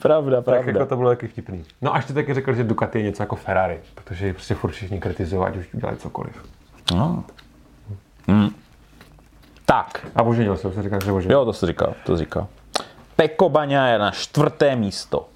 [0.03, 0.65] Pravda, pravda.
[0.65, 1.65] Tak jako to bylo taky vtipný.
[1.83, 5.01] No a ještě taky řekl, že Ducati je něco jako Ferrari, protože prostě furt všichni
[5.01, 6.45] kritizují, ať už udělají cokoliv.
[6.95, 7.25] No.
[8.29, 8.51] Hmm.
[9.69, 10.07] Tak.
[10.17, 11.39] A oženil se, se říká, že oženil.
[11.39, 12.47] Jo, to se říká, to se říká.
[13.17, 15.27] Peko Baňa je na čtvrté místo.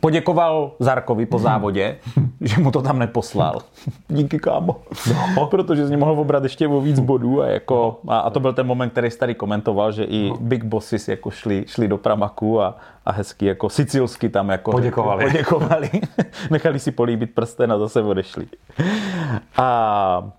[0.00, 1.96] Poděkoval Zarkovi po závodě,
[2.40, 3.58] že mu to tam neposlal.
[4.08, 4.80] Díky, kámo.
[5.36, 5.46] No.
[5.46, 8.52] Protože z něj mohl obrat ještě o víc bodů a, jako, a, a, to byl
[8.52, 10.36] ten moment, který tady komentoval, že i no.
[10.40, 15.24] Big Bosses jako šli, šli do Pramaku a, a hezky jako sicilsky tam jako poděkovali.
[15.24, 15.90] poděkovali.
[16.50, 18.46] Nechali si políbit prsten a zase odešli.
[19.56, 20.30] A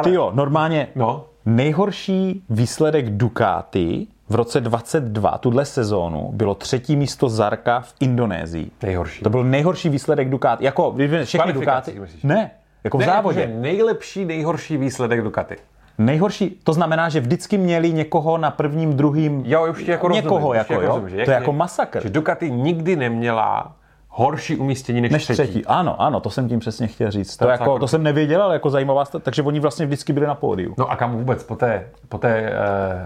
[0.00, 1.24] ty jo, normálně no.
[1.46, 8.70] nejhorší výsledek Ducati v roce 22, tuhle sezónu, bylo třetí místo Zarka v Indonésii.
[8.82, 9.22] Nejhorší.
[9.22, 10.64] To byl nejhorší výsledek Ducati.
[10.64, 12.00] Jako, když všechny Ducati.
[12.00, 12.22] Myslíš?
[12.22, 12.50] Ne,
[12.84, 13.40] jako ne, v závodě.
[13.40, 15.56] Jako, nejlepší, nejhorší výsledek Ducati.
[15.98, 20.56] Nejhorší, to znamená, že vždycky měli někoho na prvním, druhým, jo, už jako někoho, rozumím,
[20.56, 20.88] jako, jako, jo?
[20.88, 22.02] Rozumím, že to je jako masakr.
[22.02, 23.76] Že Ducati nikdy neměla
[24.14, 25.42] horší umístění než, než třetí.
[25.42, 25.66] třetí.
[25.66, 27.36] Ano, ano, to jsem tím přesně chtěl říct.
[27.36, 30.34] To, to, jako, to jsem nevěděl, ale jako zajímavá, takže oni vlastně vždycky byli na
[30.34, 30.74] pódiu.
[30.78, 32.52] No a kam vůbec po té, po té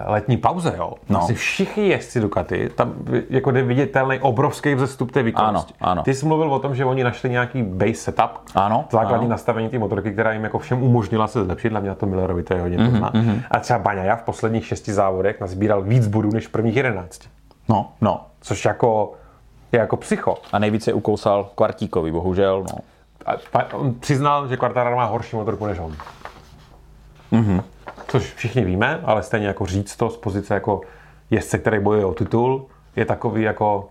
[0.06, 0.92] uh, letní pauze, jo?
[1.08, 1.18] No.
[1.18, 2.94] Vlastně všichni jezdci Ducati, tam
[3.30, 5.74] jako jde viditelný obrovský vzestup té výkonnosti.
[5.80, 6.02] Ano, ano.
[6.02, 9.30] Ty jsi mluvil o tom, že oni našli nějaký base setup, ano, základní ano.
[9.30, 12.54] nastavení té motorky, která jim jako všem umožnila se zlepšit, hlavně na to Millerovi to
[12.54, 13.42] je hodně mm-hmm, mm-hmm.
[13.50, 17.28] A třeba Baňa v posledních šesti závodech nazbíral víc bodů než v prvních jedenácti.
[17.68, 18.20] No, no.
[18.40, 19.12] Což jako
[19.72, 20.38] je jako psycho.
[20.52, 22.64] A nejvíce ukousal Kvartíkovi, bohužel.
[22.72, 22.78] No.
[23.26, 25.96] A, on přiznal, že Quartararo má horší motorku než on.
[27.32, 27.62] Mm-hmm.
[28.08, 30.80] Což všichni víme, ale stejně jako říct to z pozice jako
[31.30, 33.88] jezdce, který bojuje o titul, je takový jako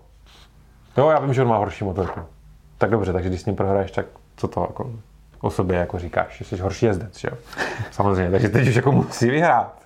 [0.97, 2.19] jo, já vím, že on má horší motorku.
[2.77, 4.05] Tak dobře, takže když s ním prohraješ, tak
[4.38, 4.91] co to jako
[5.41, 7.38] o sobě jako říkáš, že jsi horší jezdec, že jo?
[7.91, 9.81] Samozřejmě, takže teď už jako musí vyhrát.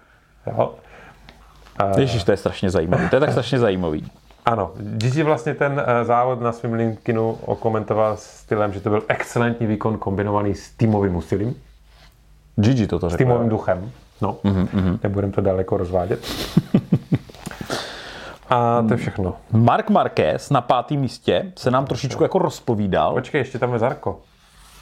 [0.48, 0.74] Jo?
[1.98, 3.10] Ježiš, to je strašně zajímavý.
[3.10, 4.12] To je tak strašně zajímavý.
[4.50, 9.68] Ano, Gigi vlastně ten eh, závod na svém LinkedInu okomentoval stylem, že to byl excelentní
[9.68, 11.56] výkon kombinovaný s týmovým úsilím.
[12.56, 13.18] Gigi S řekl.
[13.18, 13.92] týmovým duchem.
[14.22, 15.00] No, mm-hmm.
[15.04, 16.20] nebudem to daleko rozvádět.
[18.50, 19.36] A to je všechno.
[19.52, 23.14] Mark Marquez na pátém místě se nám trošičku jako rozpovídal.
[23.14, 24.20] Počkej, ještě tam je Zarko.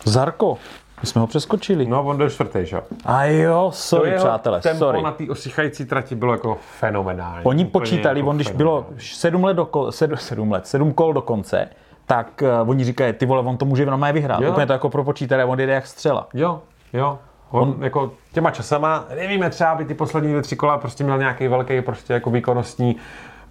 [0.05, 0.57] Zarko,
[1.01, 1.85] my jsme ho přeskočili.
[1.85, 2.81] No, on byl čtvrtý, že jo?
[3.05, 5.01] A jo, sorry, jeho přátelé, tempo sorry.
[5.01, 7.45] na té osychající trati bylo jako fenomenální.
[7.45, 11.13] Oni počítali, jako on když bylo sedm let, do ko, sedm, sedm let, sedm kol
[11.13, 11.69] do konce,
[12.05, 14.41] tak uh, oni říkají, ty vole, on to může normálně vyhrát.
[14.41, 14.51] Jo.
[14.51, 16.27] Úplně to jako propočítané, on jede jak střela.
[16.33, 16.61] Jo,
[16.93, 17.19] jo.
[17.51, 21.17] On, on, jako těma časama, nevíme, třeba by ty poslední dvě, tři kola prostě měl
[21.17, 22.95] nějaký velký prostě jako výkonnostní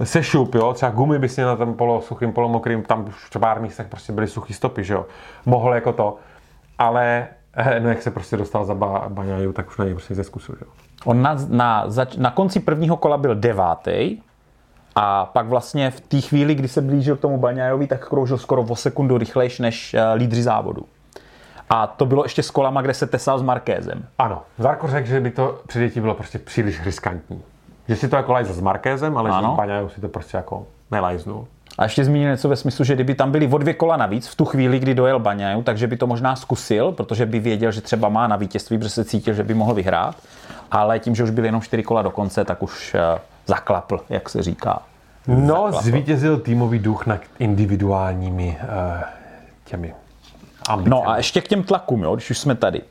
[0.05, 3.61] sešup, jo, třeba gumy bys měl na tom polo suchým, polomokrým, tam už v pár
[3.61, 5.07] místech prostě byly suchý stopy, že jo.
[5.47, 6.17] Mohl jako to,
[6.79, 10.15] ale eh, no jak se prostě dostal za ba, Baňaju, tak už na něj prostě
[10.15, 10.71] zeskusil, že jo.
[11.05, 14.19] On na, na, zač, na konci prvního kola byl devátý
[14.95, 18.63] a pak vlastně v té chvíli, kdy se blížil k tomu Baňajovi, tak kroužil skoro
[18.63, 20.87] o sekundu rychlejš než uh, lídři závodu.
[21.71, 24.05] A to bylo ještě s kolama, kde se tesal s Markézem.
[24.19, 27.43] Ano, Zarko řekl, že by to přijetí bylo prostě příliš riskantní.
[27.89, 29.49] Že si to jako lajzl s Markézem, ale Ano.
[29.49, 31.47] že s Baňajou si to prostě jako nelajznul.
[31.79, 34.35] A ještě zmínil něco ve smyslu, že kdyby tam byly o dvě kola navíc v
[34.35, 38.09] tu chvíli, kdy dojel Baňaju, takže by to možná zkusil, protože by věděl, že třeba
[38.09, 40.17] má na vítězství, protože se cítil, že by mohl vyhrát.
[40.71, 44.29] Ale tím, že už byly jenom čtyři kola do konce, tak už uh, zaklapl, jak
[44.29, 44.83] se říká.
[45.27, 49.03] No, zvítězil týmový duch nad individuálními uh,
[49.65, 49.95] těmi
[50.69, 50.91] ambicemi.
[50.91, 52.83] No a ještě k těm tlakům, jo, když už jsme tady.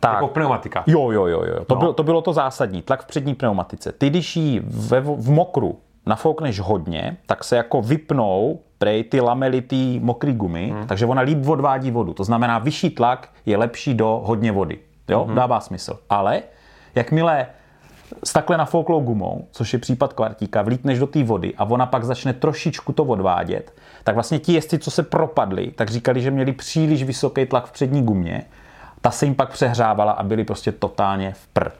[0.00, 0.84] Tak, Jako pneumatika.
[0.86, 1.64] Jo, jo, jo, jo.
[1.64, 1.80] To, No.
[1.80, 2.82] bylo, to bylo to zásadní.
[2.82, 3.92] Tlak v přední pneumatice.
[3.92, 5.78] Ty, když ji ve, v mokru
[6.10, 10.86] nafoukneš hodně, tak se jako vypnou prej ty lamelitý mokrý gumy, hmm.
[10.86, 12.14] takže ona líp odvádí vodu.
[12.14, 14.78] To znamená, vyšší tlak je lepší do hodně vody.
[15.08, 15.34] Jo, hmm.
[15.34, 15.98] dává smysl.
[16.10, 16.42] Ale
[16.94, 17.46] jakmile
[18.24, 22.04] s takhle nafouklou gumou, což je případ kvartíka, vlítneš do té vody a ona pak
[22.04, 23.72] začne trošičku to odvádět,
[24.04, 27.72] tak vlastně ti jezdci, co se propadli, tak říkali, že měli příliš vysoký tlak v
[27.72, 28.42] přední gumě,
[29.00, 31.70] ta se jim pak přehrávala a byli prostě totálně v pr.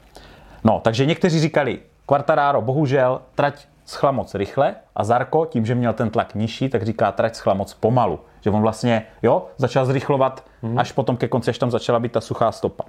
[0.65, 5.93] No, takže někteří říkali, Quartararo, bohužel, trať schla moc rychle a Zarko, tím, že měl
[5.93, 8.21] ten tlak nižší, tak říká, trať schla moc pomalu.
[8.41, 10.79] Že on vlastně, jo, začal zrychlovat Mhm.
[10.79, 12.85] až potom ke konci, až tam začala být ta suchá stopa.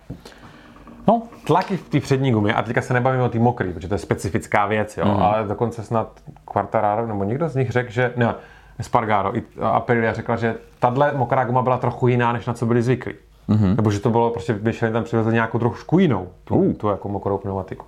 [1.08, 3.94] No, Tlaky v té přední gumě, a teďka se nebavíme o té mokrý, protože to
[3.94, 5.24] je specifická věc, jo, mm.
[5.24, 8.36] ale dokonce snad Quartararo, nebo někdo z nich řekl, že, ne,
[8.82, 12.82] Spargaro, i Aprilia řekla, že tahle mokrá guma byla trochu jiná, než na co byli
[12.82, 13.14] zvyklí.
[13.50, 13.76] Mm-hmm.
[13.76, 16.74] Nebo že to bylo, prostě Michelin tam přivezl nějakou trošku jinou, tu, uh.
[16.74, 17.86] tu jako mokrou pneumatiku.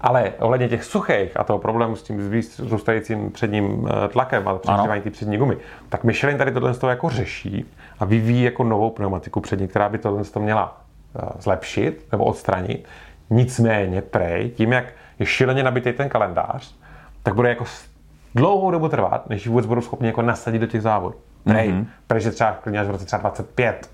[0.00, 5.02] Ale ohledně těch suchých a toho problému s tím zůstajícím předním eh, tlakem a přežívání
[5.02, 5.56] té přední gumy,
[5.88, 7.64] tak Michelin tady tohle toho jako řeší
[7.98, 10.80] a vyvíjí jako novou pneumatiku přední, která by tohle měla
[11.16, 12.84] eh, zlepšit nebo odstranit.
[13.30, 14.84] Nicméně prej, tím jak
[15.18, 16.74] je šíleně nabitý ten kalendář,
[17.22, 17.64] tak bude jako
[18.34, 21.14] dlouhou dobu trvat, než ji vůbec budou schopni jako nasadit do těch závodů.
[21.44, 21.86] Prej, mm-hmm.
[22.06, 23.90] prej, že třeba klidně až v roce třeba 25.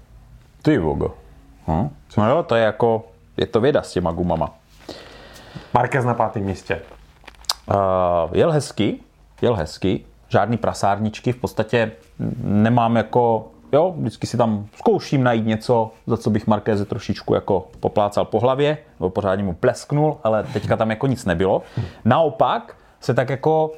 [0.62, 1.14] ty vogo.
[1.68, 1.88] Hm?
[2.18, 3.04] No jo, to je jako,
[3.36, 4.54] je to věda s těma gumama.
[5.74, 6.82] Marquez na pátém místě.
[7.70, 7.76] Uh,
[8.32, 8.98] jel hezky,
[9.42, 11.92] jel hezky, žádný prasárničky, v podstatě
[12.42, 17.68] nemám jako, jo, vždycky si tam zkouším najít něco, za co bych Markéze trošičku jako
[17.80, 21.62] poplácal po hlavě, nebo pořádně mu plesknul, ale teďka tam jako nic nebylo.
[22.04, 23.70] Naopak se tak jako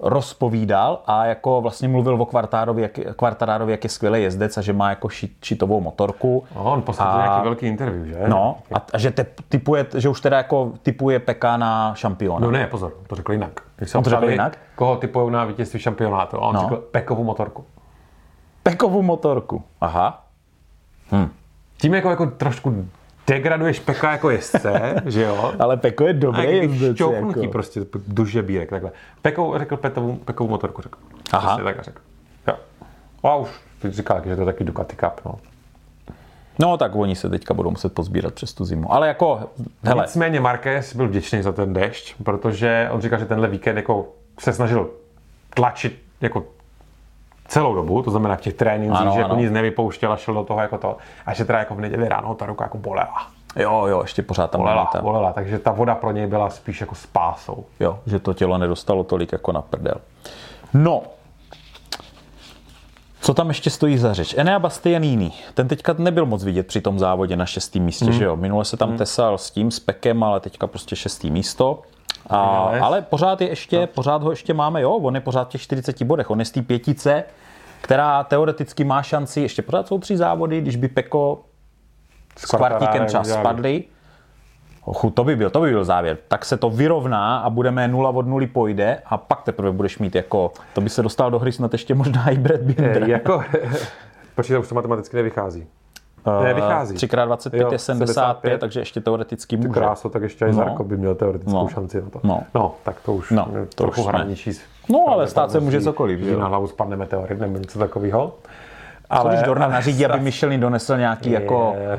[0.00, 4.72] rozpovídal a jako vlastně mluvil o Quartarovi, jak, Quartarárovi, jak je skvělý jezdec a že
[4.72, 6.44] má jako šit, šitovou motorku.
[6.56, 8.28] No, on posledně A- nějaký velký interview, že?
[8.28, 12.38] No, a, a že, te, typuje, že už teda jako typuje PK na šampiona.
[12.46, 13.60] No ne, pozor, to řekl jinak.
[13.76, 14.58] Když se On to řekl jinak?
[14.74, 16.36] Koho typují na vítězství šampionátu?
[16.36, 16.60] A on No.
[16.60, 17.64] řekl Pekovu motorku.
[18.62, 19.62] Pekovou motorku.
[19.80, 20.24] Aha.
[21.80, 22.84] Tím jako, jako trošku
[23.28, 25.52] degraduješ Peka jako jezdce, že jo?
[25.58, 27.00] Ale Peko je A dobrý bych jezdec.
[27.00, 27.48] Jako.
[27.52, 28.90] prostě duže bírek, takhle.
[29.22, 30.98] Pekou řekl Petovou, Pekovou motorku, řekl.
[31.32, 31.48] Aha.
[31.48, 32.00] Prostě takhle řekl.
[32.48, 32.54] Jo.
[33.22, 35.34] A už teď říkal, že to je taky Ducati Cup, no.
[36.60, 38.92] No tak oni se teďka budou muset pozbírat přes tu zimu.
[38.92, 39.50] Ale jako,
[39.82, 44.08] hele, Nicméně Marquez byl vděčný za ten dešť, protože on říkal, že tenhle víkend jako
[44.40, 44.90] se snažil
[45.54, 46.44] tlačit jako
[47.48, 49.40] celou dobu, to znamená v těch trénincích, Ano, že jako ano.
[49.40, 50.96] nic nevypouštěl a šel do toho jako to.
[51.26, 53.26] A že teda jako v neděli ráno ta ruka jako bolela.
[53.56, 56.80] jo, jo, ještě pořád tam Bolela, ta, bolela, takže ta voda pro něj byla spíš
[56.80, 57.64] jako spásou.
[57.80, 59.94] jo, že to tělo nedostalo tolik jako na prdel.
[60.74, 61.02] No,
[63.20, 64.34] co tam ještě stojí za řeč?
[64.38, 68.14] Enea Bastianini, ten teďka nebyl moc vidět při tom závodě na šestém místě, Hmm.
[68.14, 68.36] že jo?
[68.36, 71.82] Minule se tam tesal s tím, s Pekem, ale teďka prostě šestý místo.
[72.28, 72.38] A,
[72.80, 76.02] Ale- pořád je ještě, pořád ho ještě máme, jo, on je pořád v těch 40
[76.02, 77.24] bodech, on je z té pětice,
[77.80, 81.44] která teoreticky má šanci, ještě pořád jsou tři závody, když by Peko
[82.36, 83.84] s kvartíkem třeba spadli.
[84.84, 86.18] Ochu, to by byl, to by byl závěr.
[86.28, 90.14] Tak se to vyrovná a budeme nula od nuly pojde a pak teprve budeš mít
[90.14, 93.02] jako, to by se dostal do hry snad ještě možná i Brad Binder.
[93.02, 93.44] Eh, jako,
[94.34, 95.66] počítám, už to matematicky nevychází.
[96.44, 96.94] Nevychází.
[96.96, 99.68] 3x25 Jo, je 75, 75, takže ještě teoreticky může.
[99.68, 100.54] Kráso, tak ještě i No.
[100.54, 101.68] Zarko by měl teoretickou No.
[101.68, 102.20] šanci na to.
[102.24, 102.40] No.
[102.54, 104.12] no tak to už No, no, to trochu už ne.
[104.12, 104.50] hraničí.
[104.88, 108.34] No, ale stát se může cokoliv, že na hlavu spadne meteorit nebo něco takového.
[109.10, 111.98] Ale, když Dorna nařídí, aby Michelin donesl nějaký jako je,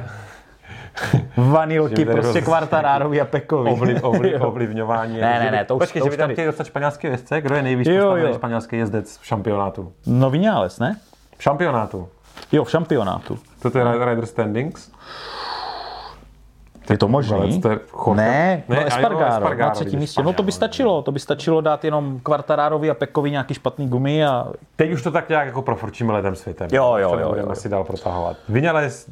[1.38, 3.72] vanilky, by tady prostě kvartarárový a pekový.
[3.72, 5.13] ovliv, ovliv, ovlivňování.
[5.13, 7.42] Ne, jako, ne, ne, to už- Počkej, to že by tam chtěli dostat španělský jezdce?
[7.42, 9.92] Kdo je nejvíc postavený španělský jezdec v šampionátu?
[10.08, 10.98] No Vinales, ne?
[11.38, 12.08] V šampionátu.
[12.52, 13.39] Jo, v šampionátu.
[13.62, 14.91] To je Rider Standings.
[16.89, 17.62] Je to možný?
[17.65, 17.80] Ne,
[18.15, 20.24] Ne, no jo, Espargaro, na Espargaro, třetím místě.
[20.24, 23.88] No to by Španěl, stačilo, to by stačilo dát jenom Kvartarárovi a Pekovi nějaký špatný
[23.88, 26.67] gumy a Teď už to tak nějak jako profrčíme letem světem.
[26.72, 28.38] Jo, jo, jo, Budeme si dál protahovat.
[28.50, 29.10] Vinales,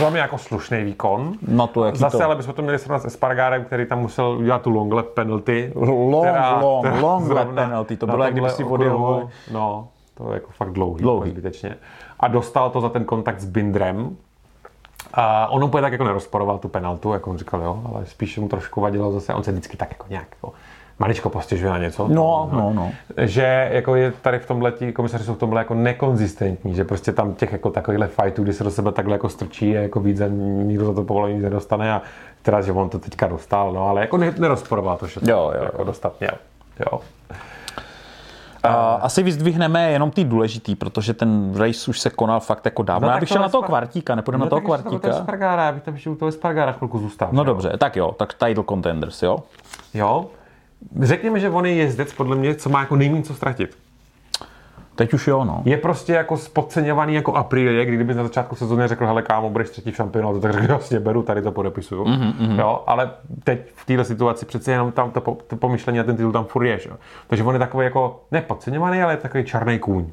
[0.00, 1.32] to mě jako slušný výkon.
[1.48, 2.24] no to jaký Zase to...
[2.24, 5.72] ale bychom to měli srovnat s Espargarem, který tam musel udělat tu long lap penalty.
[5.74, 9.28] Long, která- long, která long lap penalty, to bylo, jak kdyby si odjel.
[9.52, 11.18] No, to je jako fakt dlouhý, Dlouhý.
[11.20, 11.30] dlouhý.
[11.30, 11.76] zbytečně.
[12.20, 14.16] A dostal to za ten kontakt s Bindrem.
[15.14, 18.48] A on úplně tak jako nerozporoval tu penaltu, jako on říkal, jo, ale spíš mu
[18.48, 20.52] trošku vadilo zase, on se vždycky tak jako nějak jako
[20.98, 22.08] maličko postěžuje na něco.
[22.08, 22.90] No, no, no.
[23.16, 27.12] Že jako je tady v tomhle, ti komisaři jsou v tomhle jako nekonzistentní, že prostě
[27.12, 30.20] tam těch jako takovýchhle fightů, kdy se do sebe takhle jako strčí a jako víc
[30.20, 32.02] a nikdo za to povolení nedostane a
[32.42, 35.52] teda, že on to teďka dostal, no ale jako ne, nerozporoval to, že to Jo,
[35.56, 35.84] jo, jako jo.
[35.84, 36.34] dostat měl.
[36.80, 37.00] Jo.
[38.68, 43.08] A asi vyzdvihneme jenom ty důležitý, protože ten race už se konal fakt jako dávno.
[43.08, 45.12] No Já bych šel na toho kvartíka, nepůjdeme na toho kvartíka.
[45.12, 47.28] Spargára, já bych tam ještě u toho Spargára chvilku zůstal.
[47.32, 47.44] No jo?
[47.44, 49.38] dobře, tak jo, tak title contenders, jo?
[49.94, 50.26] Jo.
[51.02, 53.76] Řekněme, že on je jezdec, podle mě, co má jako nejméně co ztratit.
[54.96, 55.62] Teď už jo, no.
[55.64, 59.70] Je prostě jako podceňovaný jako Aprilie, kdy kdyby na začátku sezóny řekl, hele kámo, budeš
[59.70, 62.04] třetí v šampionátu, tak řekl, jasně, beru, tady to podepisuju.
[62.04, 62.58] Mhm, Mm-hmm.
[62.58, 63.10] Jo, ale
[63.44, 66.44] teď v této situaci přece jenom tam to, po- to pomyšlení a ten titul tam
[66.44, 66.88] furt je, že?
[66.90, 66.96] jo.
[67.26, 70.06] Takže on je takový jako, ne podceňovaný, ale je takový černý kůň.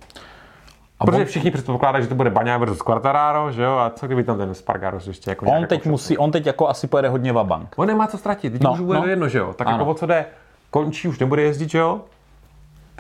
[1.00, 4.06] A Protože on- všichni předpokládají, že to bude Baňa versus Quartararo, že jo, a co
[4.06, 7.10] kdyby tam ten Spargaro ještě jako On teď jako musí, on teď jako asi pojede
[7.10, 7.74] hodně vabank.
[7.76, 9.06] On nemá co ztratit, teď No, už bude no.
[9.08, 9.54] jedno, že jo.
[9.54, 9.78] Tak Ano.
[9.78, 10.26] jako o co jde,
[10.72, 12.02] končí, už nebude jezdit, že jo.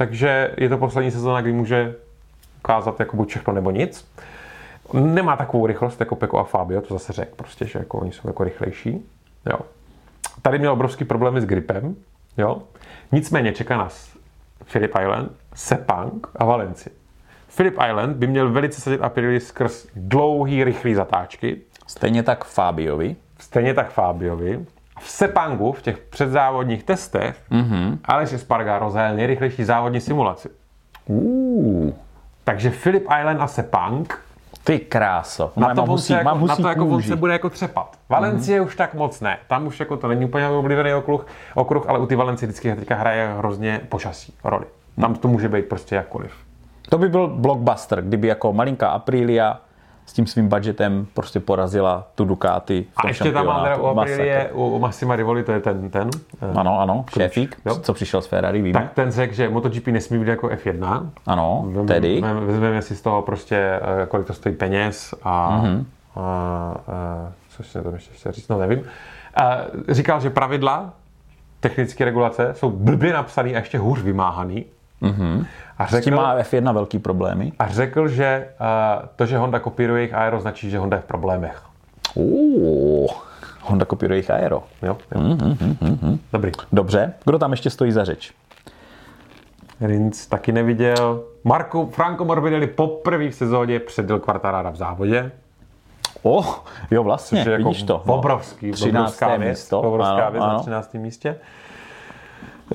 [0.02, 1.96] Takže je to poslední sezóna, kdy může
[2.60, 4.12] ukázat jako buď všechno nebo nic.
[4.94, 8.28] Nemá takovou rychlost jako Peko a Fabio, to zase řekl prostě, že jako oni jsou
[8.28, 9.06] jako rychlejší.
[9.50, 9.60] Jo.
[10.42, 11.96] Tady měl obrovský problémy s gripem,
[12.38, 12.62] jo.
[13.12, 14.18] Nicméně čeká nás
[14.72, 16.94] Philip Island, Sepang a Valencia.
[17.56, 23.16] Philip Island by měl velice sadit Aprilia skrz dlouhý, rychlý zatáčky, Stejně tak Fabiovi.
[23.40, 24.66] Stejně tak Fabiovi.
[25.04, 27.98] V Sepangu v těch předzávodních testech mm-hmm.
[28.06, 30.50] Aleš Espargaro zajel nejrychlejší závodní simulaci.
[31.06, 31.92] Uh,
[32.44, 34.20] Takže Philip Island a Sepang
[34.64, 35.52] ty kráso.
[35.56, 37.98] na to, se jako, na to jako on se bude jako třepat.
[38.10, 38.66] Valencie mm-hmm.
[38.66, 39.38] už tak moc ne.
[39.48, 42.96] Tam už jako to není úplně oblíbený okruh, okruh ale u ty Valencie vždycky teďka
[42.96, 44.66] hraje hrozně počasí roli.
[45.02, 46.32] Tam to může být prostě jakkoliv.
[46.90, 49.60] To by byl blockbuster, kdyby jako malinká Aprilia
[50.12, 54.50] s tím svým budgetem prostě porazila tu Ducati v A ještě tam má u Aprilie,
[54.54, 56.10] u, u Massima Rivoli, to je ten, ten
[56.42, 57.76] eh, Ano, ano, šéfík, jo.
[57.76, 58.80] co přišel z Ferrari, víme.
[58.80, 62.22] tak ten řekl, že MotoGP nesmí být jako F1, Ano, Vem- tedy.
[62.46, 63.56] Vezmeme si z toho prostě,
[64.04, 65.66] eh, kolik to stojí peněz a, Mhm.
[65.66, 65.86] mm-hmm.
[66.16, 68.84] a, a co si tam ještě chtěl říct, no nevím.
[69.36, 69.58] A
[69.90, 70.94] říkal, že pravidla,
[71.60, 74.66] technické regulace jsou blbě napsaný a ještě hůř vymáhaný.
[75.02, 75.46] Mm-hmm.
[75.82, 77.52] A, S tím řekl, má F1 velký problémy.
[77.60, 78.48] a řekl, že
[79.02, 81.62] uh, to, že Honda kopíruje jejich aero, značí, že Honda je v problémech.
[82.16, 83.08] Uh,
[83.62, 84.64] Honda kopíruje jejich aero.
[84.84, 84.98] Jo?
[85.16, 85.22] jo.
[85.22, 85.38] Mhm,
[85.82, 86.18] Mm-hmm.
[86.34, 86.52] Dobrý.
[86.72, 88.32] Dobře, kdo tam ještě stojí za řeč?
[89.82, 91.24] Rins taky neviděl.
[91.44, 95.32] Marco, Franco Morbidelli poprvé v sezóně předjel Quartarara v závodě.
[96.24, 96.56] Oh,
[96.92, 97.98] jo, vlastně, Což je jako vidíš to.
[98.06, 98.96] Obrovský, 13.
[99.00, 99.82] obrovská věc, místo.
[99.82, 100.54] obrovská Ano, věc ano.
[100.54, 100.94] na 13.
[100.94, 101.36] místě.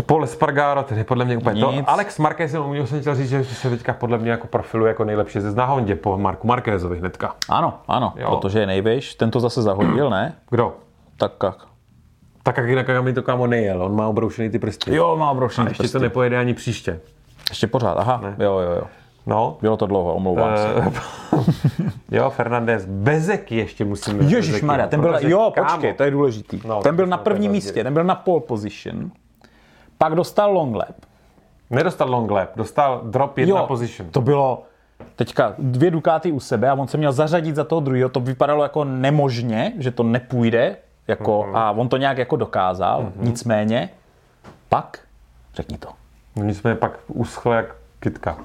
[0.03, 1.73] Paul Espargaro, ten je podle mě úplně to.
[1.73, 1.85] Nic.
[1.89, 5.41] Alex Marquez, jenom jsem chtěl říct, že se teďka podle mě jako profiluje jako nejlepší
[5.41, 7.35] ze na Hondě po Marku Marquezovi hnedka.
[7.49, 8.31] Ano, ano, Jo.
[8.37, 9.15] protože je nejvyš.
[9.15, 10.35] Ten to zase zahodil, ne?
[10.51, 10.75] Kdo?
[11.17, 11.57] Tak jak?
[12.43, 14.95] Tak jak jinak mi to kámo nejel, on má obroušený ty prsty.
[14.95, 17.01] Jo, má obrovský Ještě to nepojede ani příště.
[17.49, 18.83] Ještě pořád, aha, jo, jo, jo.
[19.27, 19.59] No.
[19.61, 20.75] Bylo to dlouho, omlouvám se.
[20.77, 20.93] Eh,
[22.17, 24.25] jo, Fernandez, Bezeky ještě musíme.
[24.25, 26.61] Ježíš Maria, ten byl, jo, počkej, to je důležitý.
[26.65, 29.11] No, ten byl to na prvním místě, ten byl na pole position.
[29.99, 30.95] Pak dostal long lap.
[31.71, 34.11] Nedostal long lap, dostal drop jedna Jo, position.
[34.11, 34.63] to bylo
[35.17, 38.09] teďka dvě Ducati u sebe a on se měl zařadit za toho druhého.
[38.09, 40.77] To vypadalo jako nemožně, že to nepůjde.
[41.09, 41.57] Jako, Mhm.
[41.57, 43.13] A on to nějak jako dokázal.
[43.17, 43.91] Nicméně,
[44.69, 44.99] pak,
[45.55, 45.89] řekni to.
[46.37, 48.37] No nicméně pak uschl jak kytka.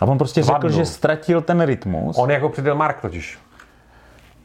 [0.00, 0.70] A on prostě řekl, Vadnul.
[0.72, 2.18] že ztratil ten rytmus.
[2.18, 3.38] On jako přidal Mark totiž.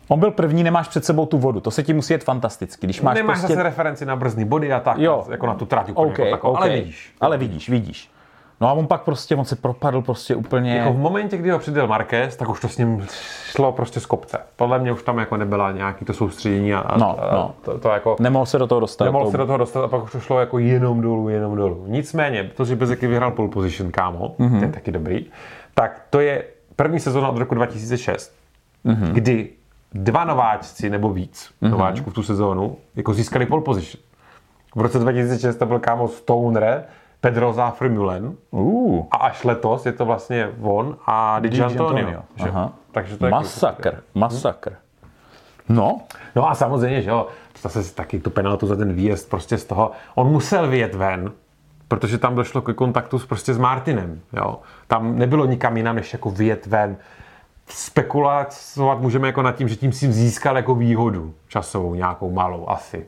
[0.08, 1.60] On byl první, nemáš před sebou tu vodu.
[1.60, 2.88] To se ti musí jet fantasticky.
[2.88, 3.54] Když máš Nemáš prostě...
[3.54, 5.26] zase referenci na brzdní body a tak, Jo.
[5.32, 6.70] jako na tu trať úplně okay, jako takovou, okay.
[6.70, 7.14] ale vidíš.
[7.22, 8.12] Ale vidíš, vidíš.
[8.62, 10.76] No a on pak prostě, on se propadl prostě úplně...
[10.78, 13.06] Jako v momentě, kdy ho přidal Marquez, tak už to s ním
[13.46, 14.38] šlo prostě z kopce.
[14.56, 17.52] Podle mě už tam jako nebyla nějaký to soustředění a, a, No, a no.
[17.62, 19.06] To, to, jako Nemohl se do toho dostat.
[19.06, 21.56] nemohl to- se do toho dostat a pak už to šlo jako jenom dolů, jenom
[21.56, 21.84] dolů.
[21.88, 24.50] Nicméně, to, že Bezeky vyhrál pole position, kámo, Mhm.
[24.56, 24.60] mm-hmm.
[24.60, 25.26] to je taky dobrý,
[25.74, 26.44] tak to je
[26.76, 28.34] první sezóna od roku 2006,
[28.84, 28.96] Mhm.
[29.06, 29.12] mm-hmm.
[29.14, 29.50] kdy
[29.94, 31.70] dva nováčci nebo víc mm-hmm.
[31.70, 34.04] nováčků v tu sezónu jako získali pole position.
[34.76, 36.84] V roce 2006 to byl kámo Stoner,
[37.22, 41.50] Pedroza Frimulen Uh, a až letos je to vlastně on a Di
[42.36, 42.50] že?
[42.50, 42.74] aha.
[42.92, 44.74] Takže to je masakr, masakr.
[45.70, 46.02] No,
[46.38, 47.28] No a samozřejmě, že jo,
[47.62, 51.32] zase taky tu penaltu za ten výjezd prostě z toho, on musel vyjet ven,
[51.88, 54.60] protože tam došlo ke kontaktu s, prostě s Martinem, jo.
[54.88, 56.98] Tam nebylo nikam jinam, než jako vyjet ven.
[57.68, 58.56] Spekulovat
[59.00, 63.06] můžeme jako nad tím, že tím si získal jako výhodu časovou, nějakou malou asi.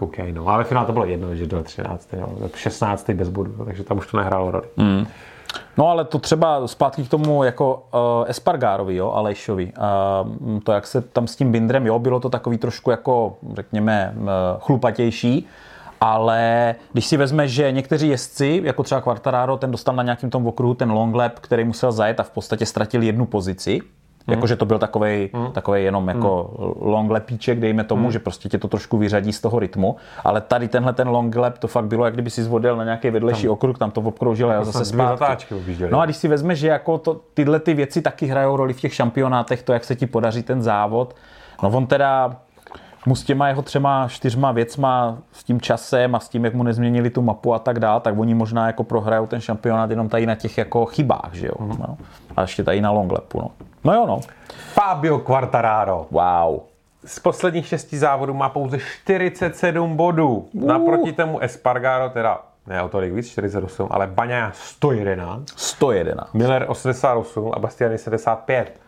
[0.00, 2.12] OK, no, ale finále to bylo jedno, že do 13.
[2.12, 3.10] Jo, 16.
[3.10, 4.66] bez bodu, takže tam už to nehrálo roli.
[4.76, 5.06] Mm.
[5.76, 9.72] No ale to třeba zpátky k tomu jako uh, Espargárovi, jo, Alejšovi.
[10.44, 14.14] Uh, to, jak se tam s tím Bindrem, jo, bylo to takový trošku jako, řekněme,
[14.16, 14.28] uh,
[14.60, 15.46] chlupatější,
[16.00, 20.46] ale když si vezme, že někteří jezdci, jako třeba Quartararo, ten dostal na nějakým tom
[20.46, 23.80] okruhu ten long lap, který musel zajet a v podstatě ztratil jednu pozici,
[24.28, 25.52] Jakože to byl takový, mm.
[25.52, 26.92] takový jenom jako mm.
[26.92, 28.12] long lepíček, dejme tomu, mm.
[28.12, 29.96] že prostě tě to trošku vyřadí z toho rytmu.
[30.24, 33.10] Ale tady tenhle ten long lap, to fakt bylo, jak kdyby si zvodil na nějaký
[33.10, 33.52] vedlejší tam.
[33.52, 35.54] okruh, tam to obkroužil a zase snad dvě zpátky.
[35.90, 38.80] No a když si vezmeš, že jako to, tyhle ty věci taky hrajou roli v
[38.80, 41.14] těch šampionátech, to, jak se ti podaří ten závod.
[41.62, 42.36] No on teda
[43.06, 46.62] mu s těma jeho třema, čtyřma věcma, s tím časem a s tím, jak mu
[46.62, 50.26] nezměnili tu mapu a tak dál, tak oni možná jako prohrajou ten šampionát jenom tady
[50.26, 51.54] na těch jako chybách, že jo.
[51.60, 51.76] Mhm.
[51.78, 51.96] No.
[52.36, 53.50] A ještě tady na longlepu, no.
[53.84, 54.20] No jo, no.
[54.72, 56.06] Fabio Quartararo.
[56.10, 56.60] Wow.
[57.04, 60.48] Z posledních šesti závodů má pouze 47 bodů.
[60.52, 60.64] Uh.
[60.64, 66.26] Naproti tomu Espargaro, teda ne o tolik víc, 48, ale Baňa 111, 101.
[66.34, 68.80] Miller 88 a Bastiani 75.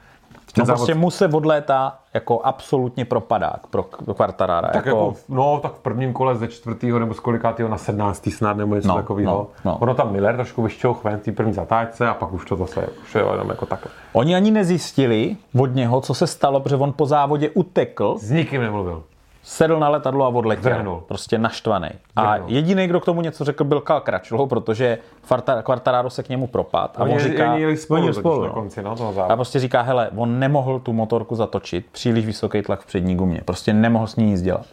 [0.59, 3.83] No prostě mu se od léta jako absolutně propadák pro
[4.15, 4.69] Quartarara.
[4.69, 8.29] tak jako, no, tak v prvním kole ze čtvrtého nebo z kolikátého na 17.
[8.33, 9.33] snad nebo něco No, takového.
[9.33, 9.79] no, no.
[9.79, 12.87] Ono tam Miller trošku vyšťouch ven v té první zatáčce a pak už to zase
[13.03, 13.91] už je jenom jako takhle.
[14.13, 18.61] Oni ani nezjistili od něho, co se stalo, protože on po závodě utekl, S nikým
[18.61, 19.03] nemluvil.
[19.43, 20.63] Sedl na letadlo a odletěl.
[20.63, 21.03] Vrhnul.
[21.09, 21.89] Prostě naštvaný.
[22.17, 26.47] A jediný, kdo k tomu něco řekl, byl Crutchlow, protože Quartar- Quartararo se k němu
[26.47, 26.97] propad.
[27.01, 28.53] A on říká, jeli spolu, spolu na no.
[28.53, 32.81] konci no, toho A prostě říká, hele, on nemohl tu motorku zatočit, příliš vysoký tlak
[32.81, 33.41] v přední gumě.
[33.45, 34.67] Prostě nemohl s ní nic dělat.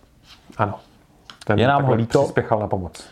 [0.57, 0.73] Ano.
[1.45, 2.21] Ten Je nám takhle ho líto.
[2.21, 3.03] přispěchal na pomoc.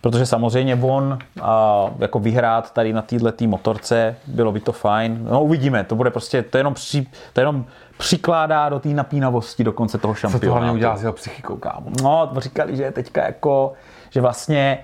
[0.00, 5.26] Protože samozřejmě on a, jako vyhrát tady na této motorce, bylo by to fajn.
[5.30, 7.64] No uvidíme, to bude prostě, to jenom, při, to jenom
[7.98, 10.52] přikládá do té napínavosti do konce toho Co to šampionátu.
[10.58, 11.90] hlavně udělá s jeho psychikou, kámo?
[12.02, 13.72] No, říkali, že je teďka jako,
[14.10, 14.78] že vlastně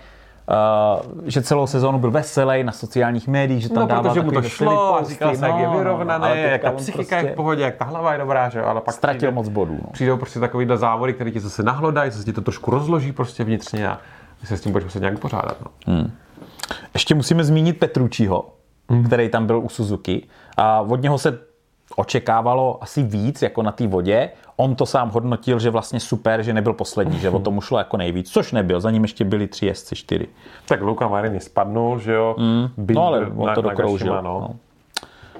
[1.05, 4.31] Uh, že celou sezónu byl veselý na sociálních médiích, že tam No, dával protože mu
[4.31, 7.23] to šlo, posty, říkal se, jak je no, vyrovnaný, ale teďka jak ta psychika je
[7.23, 9.49] prostě v pohodě, jak ta hlava je dobrá, že jo, ale pak Ztratil přijde, moc
[9.49, 9.79] bodů.
[9.85, 9.91] No.
[9.93, 13.89] přijdou prostě takovýhle závody, které ti zase nahlodají, zase ti to trošku rozloží prostě vnitřně
[13.89, 13.99] a
[14.41, 15.57] ty se s tím budeš muset nějak pořádat.
[15.87, 16.07] No.
[16.95, 18.55] Ještě musíme zmínit Petrucciho,
[18.89, 19.05] mm.
[19.05, 21.39] který tam byl u Suzuki a od něho se
[21.97, 24.31] očekávalo asi víc jako na té vodě.
[24.57, 27.97] On to sám hodnotil, že vlastně super, že nebyl poslední, že o tomu šlo jako
[27.97, 28.81] nejvíc, což nebyl.
[28.81, 30.29] Za ním ještě byli tři jezdci, čtyři.
[30.69, 32.69] Tak Luka Marini spadnul, že jo, mm.
[32.95, 34.23] No ale on to dokroužil.
[34.23, 34.41] No.
[34.41, 34.51] No.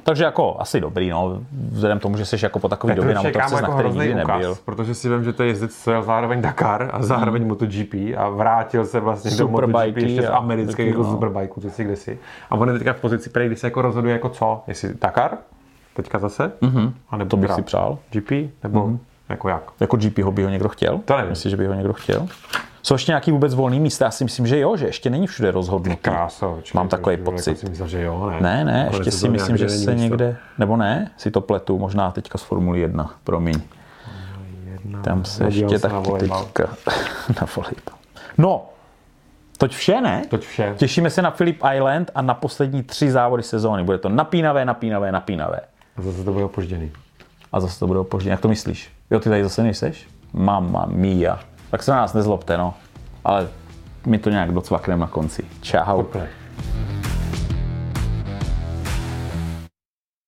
[0.05, 1.39] Takže jako asi dobrý, no.
[1.71, 4.23] Vzhledem tomu, že jsi jako po takový době na motorce, kámo na jako který nikdy
[4.23, 4.57] ukaz, nebyl.
[4.65, 7.49] protože si vím, že to je jezdec, co jel zároveň Dakar a zároveň mm.
[7.49, 11.11] MotoGP a vrátil se vlastně do MotoGP ještě z a amerických taky, jako no.
[11.11, 12.19] superbajků, co si kdesi.
[12.51, 15.39] A on je teďka v pozici, když se jako rozhoduje jako co, jestli Dakar,
[15.97, 16.93] teďka zase, mm-hmm.
[17.11, 17.99] a nebo To bych si přál.
[18.11, 18.31] GP,
[18.63, 18.99] nebo mm-hmm.
[19.29, 19.63] jako jak.
[19.81, 21.01] Jako GP ho by ho někdo chtěl?
[21.05, 21.31] To nevím.
[21.31, 22.27] Myslíš, že by ho někdo chtěl?
[22.83, 24.05] Jsou ještě nějaký vůbec volný místa?
[24.05, 26.01] Já si myslím, že jo, že ještě není všude rozhodnutý.
[26.03, 27.51] Kráso, čekaj, Mám takový to- pocit.
[27.51, 28.41] Jako si myslel, že jo, ne.
[28.41, 32.11] Ne, ne, Nakonec ještě si myslím, že se někde, nebo ne, si to pletu, možná
[32.11, 33.61] teďka z Formuly 1, promiň.
[35.03, 36.45] Tam se ještě na taky volejbal.
[36.45, 36.63] teďka
[37.41, 37.95] na volejbal.
[38.39, 38.67] No,
[39.59, 40.23] toť vše, ne?
[40.31, 40.75] Toť vše.
[40.77, 43.85] Těšíme se na Philip Island a na poslední tři závody sezóny.
[43.85, 45.61] Bude to napínavé, napínavé, napínavé.
[45.97, 46.93] A zase to bude opožděný.
[47.53, 48.33] A zase to bude opožděné.
[48.33, 48.91] Jak to myslíš?
[49.11, 50.09] Jo, ty tady zase nejseš?
[50.33, 51.41] Mama mia.
[51.71, 52.75] Tak se na nás nezlobte, no.
[53.25, 53.49] Ale
[54.07, 55.45] my to nějak docvakneme na konci.
[55.61, 56.01] Čau.
[56.01, 56.29] Úplně.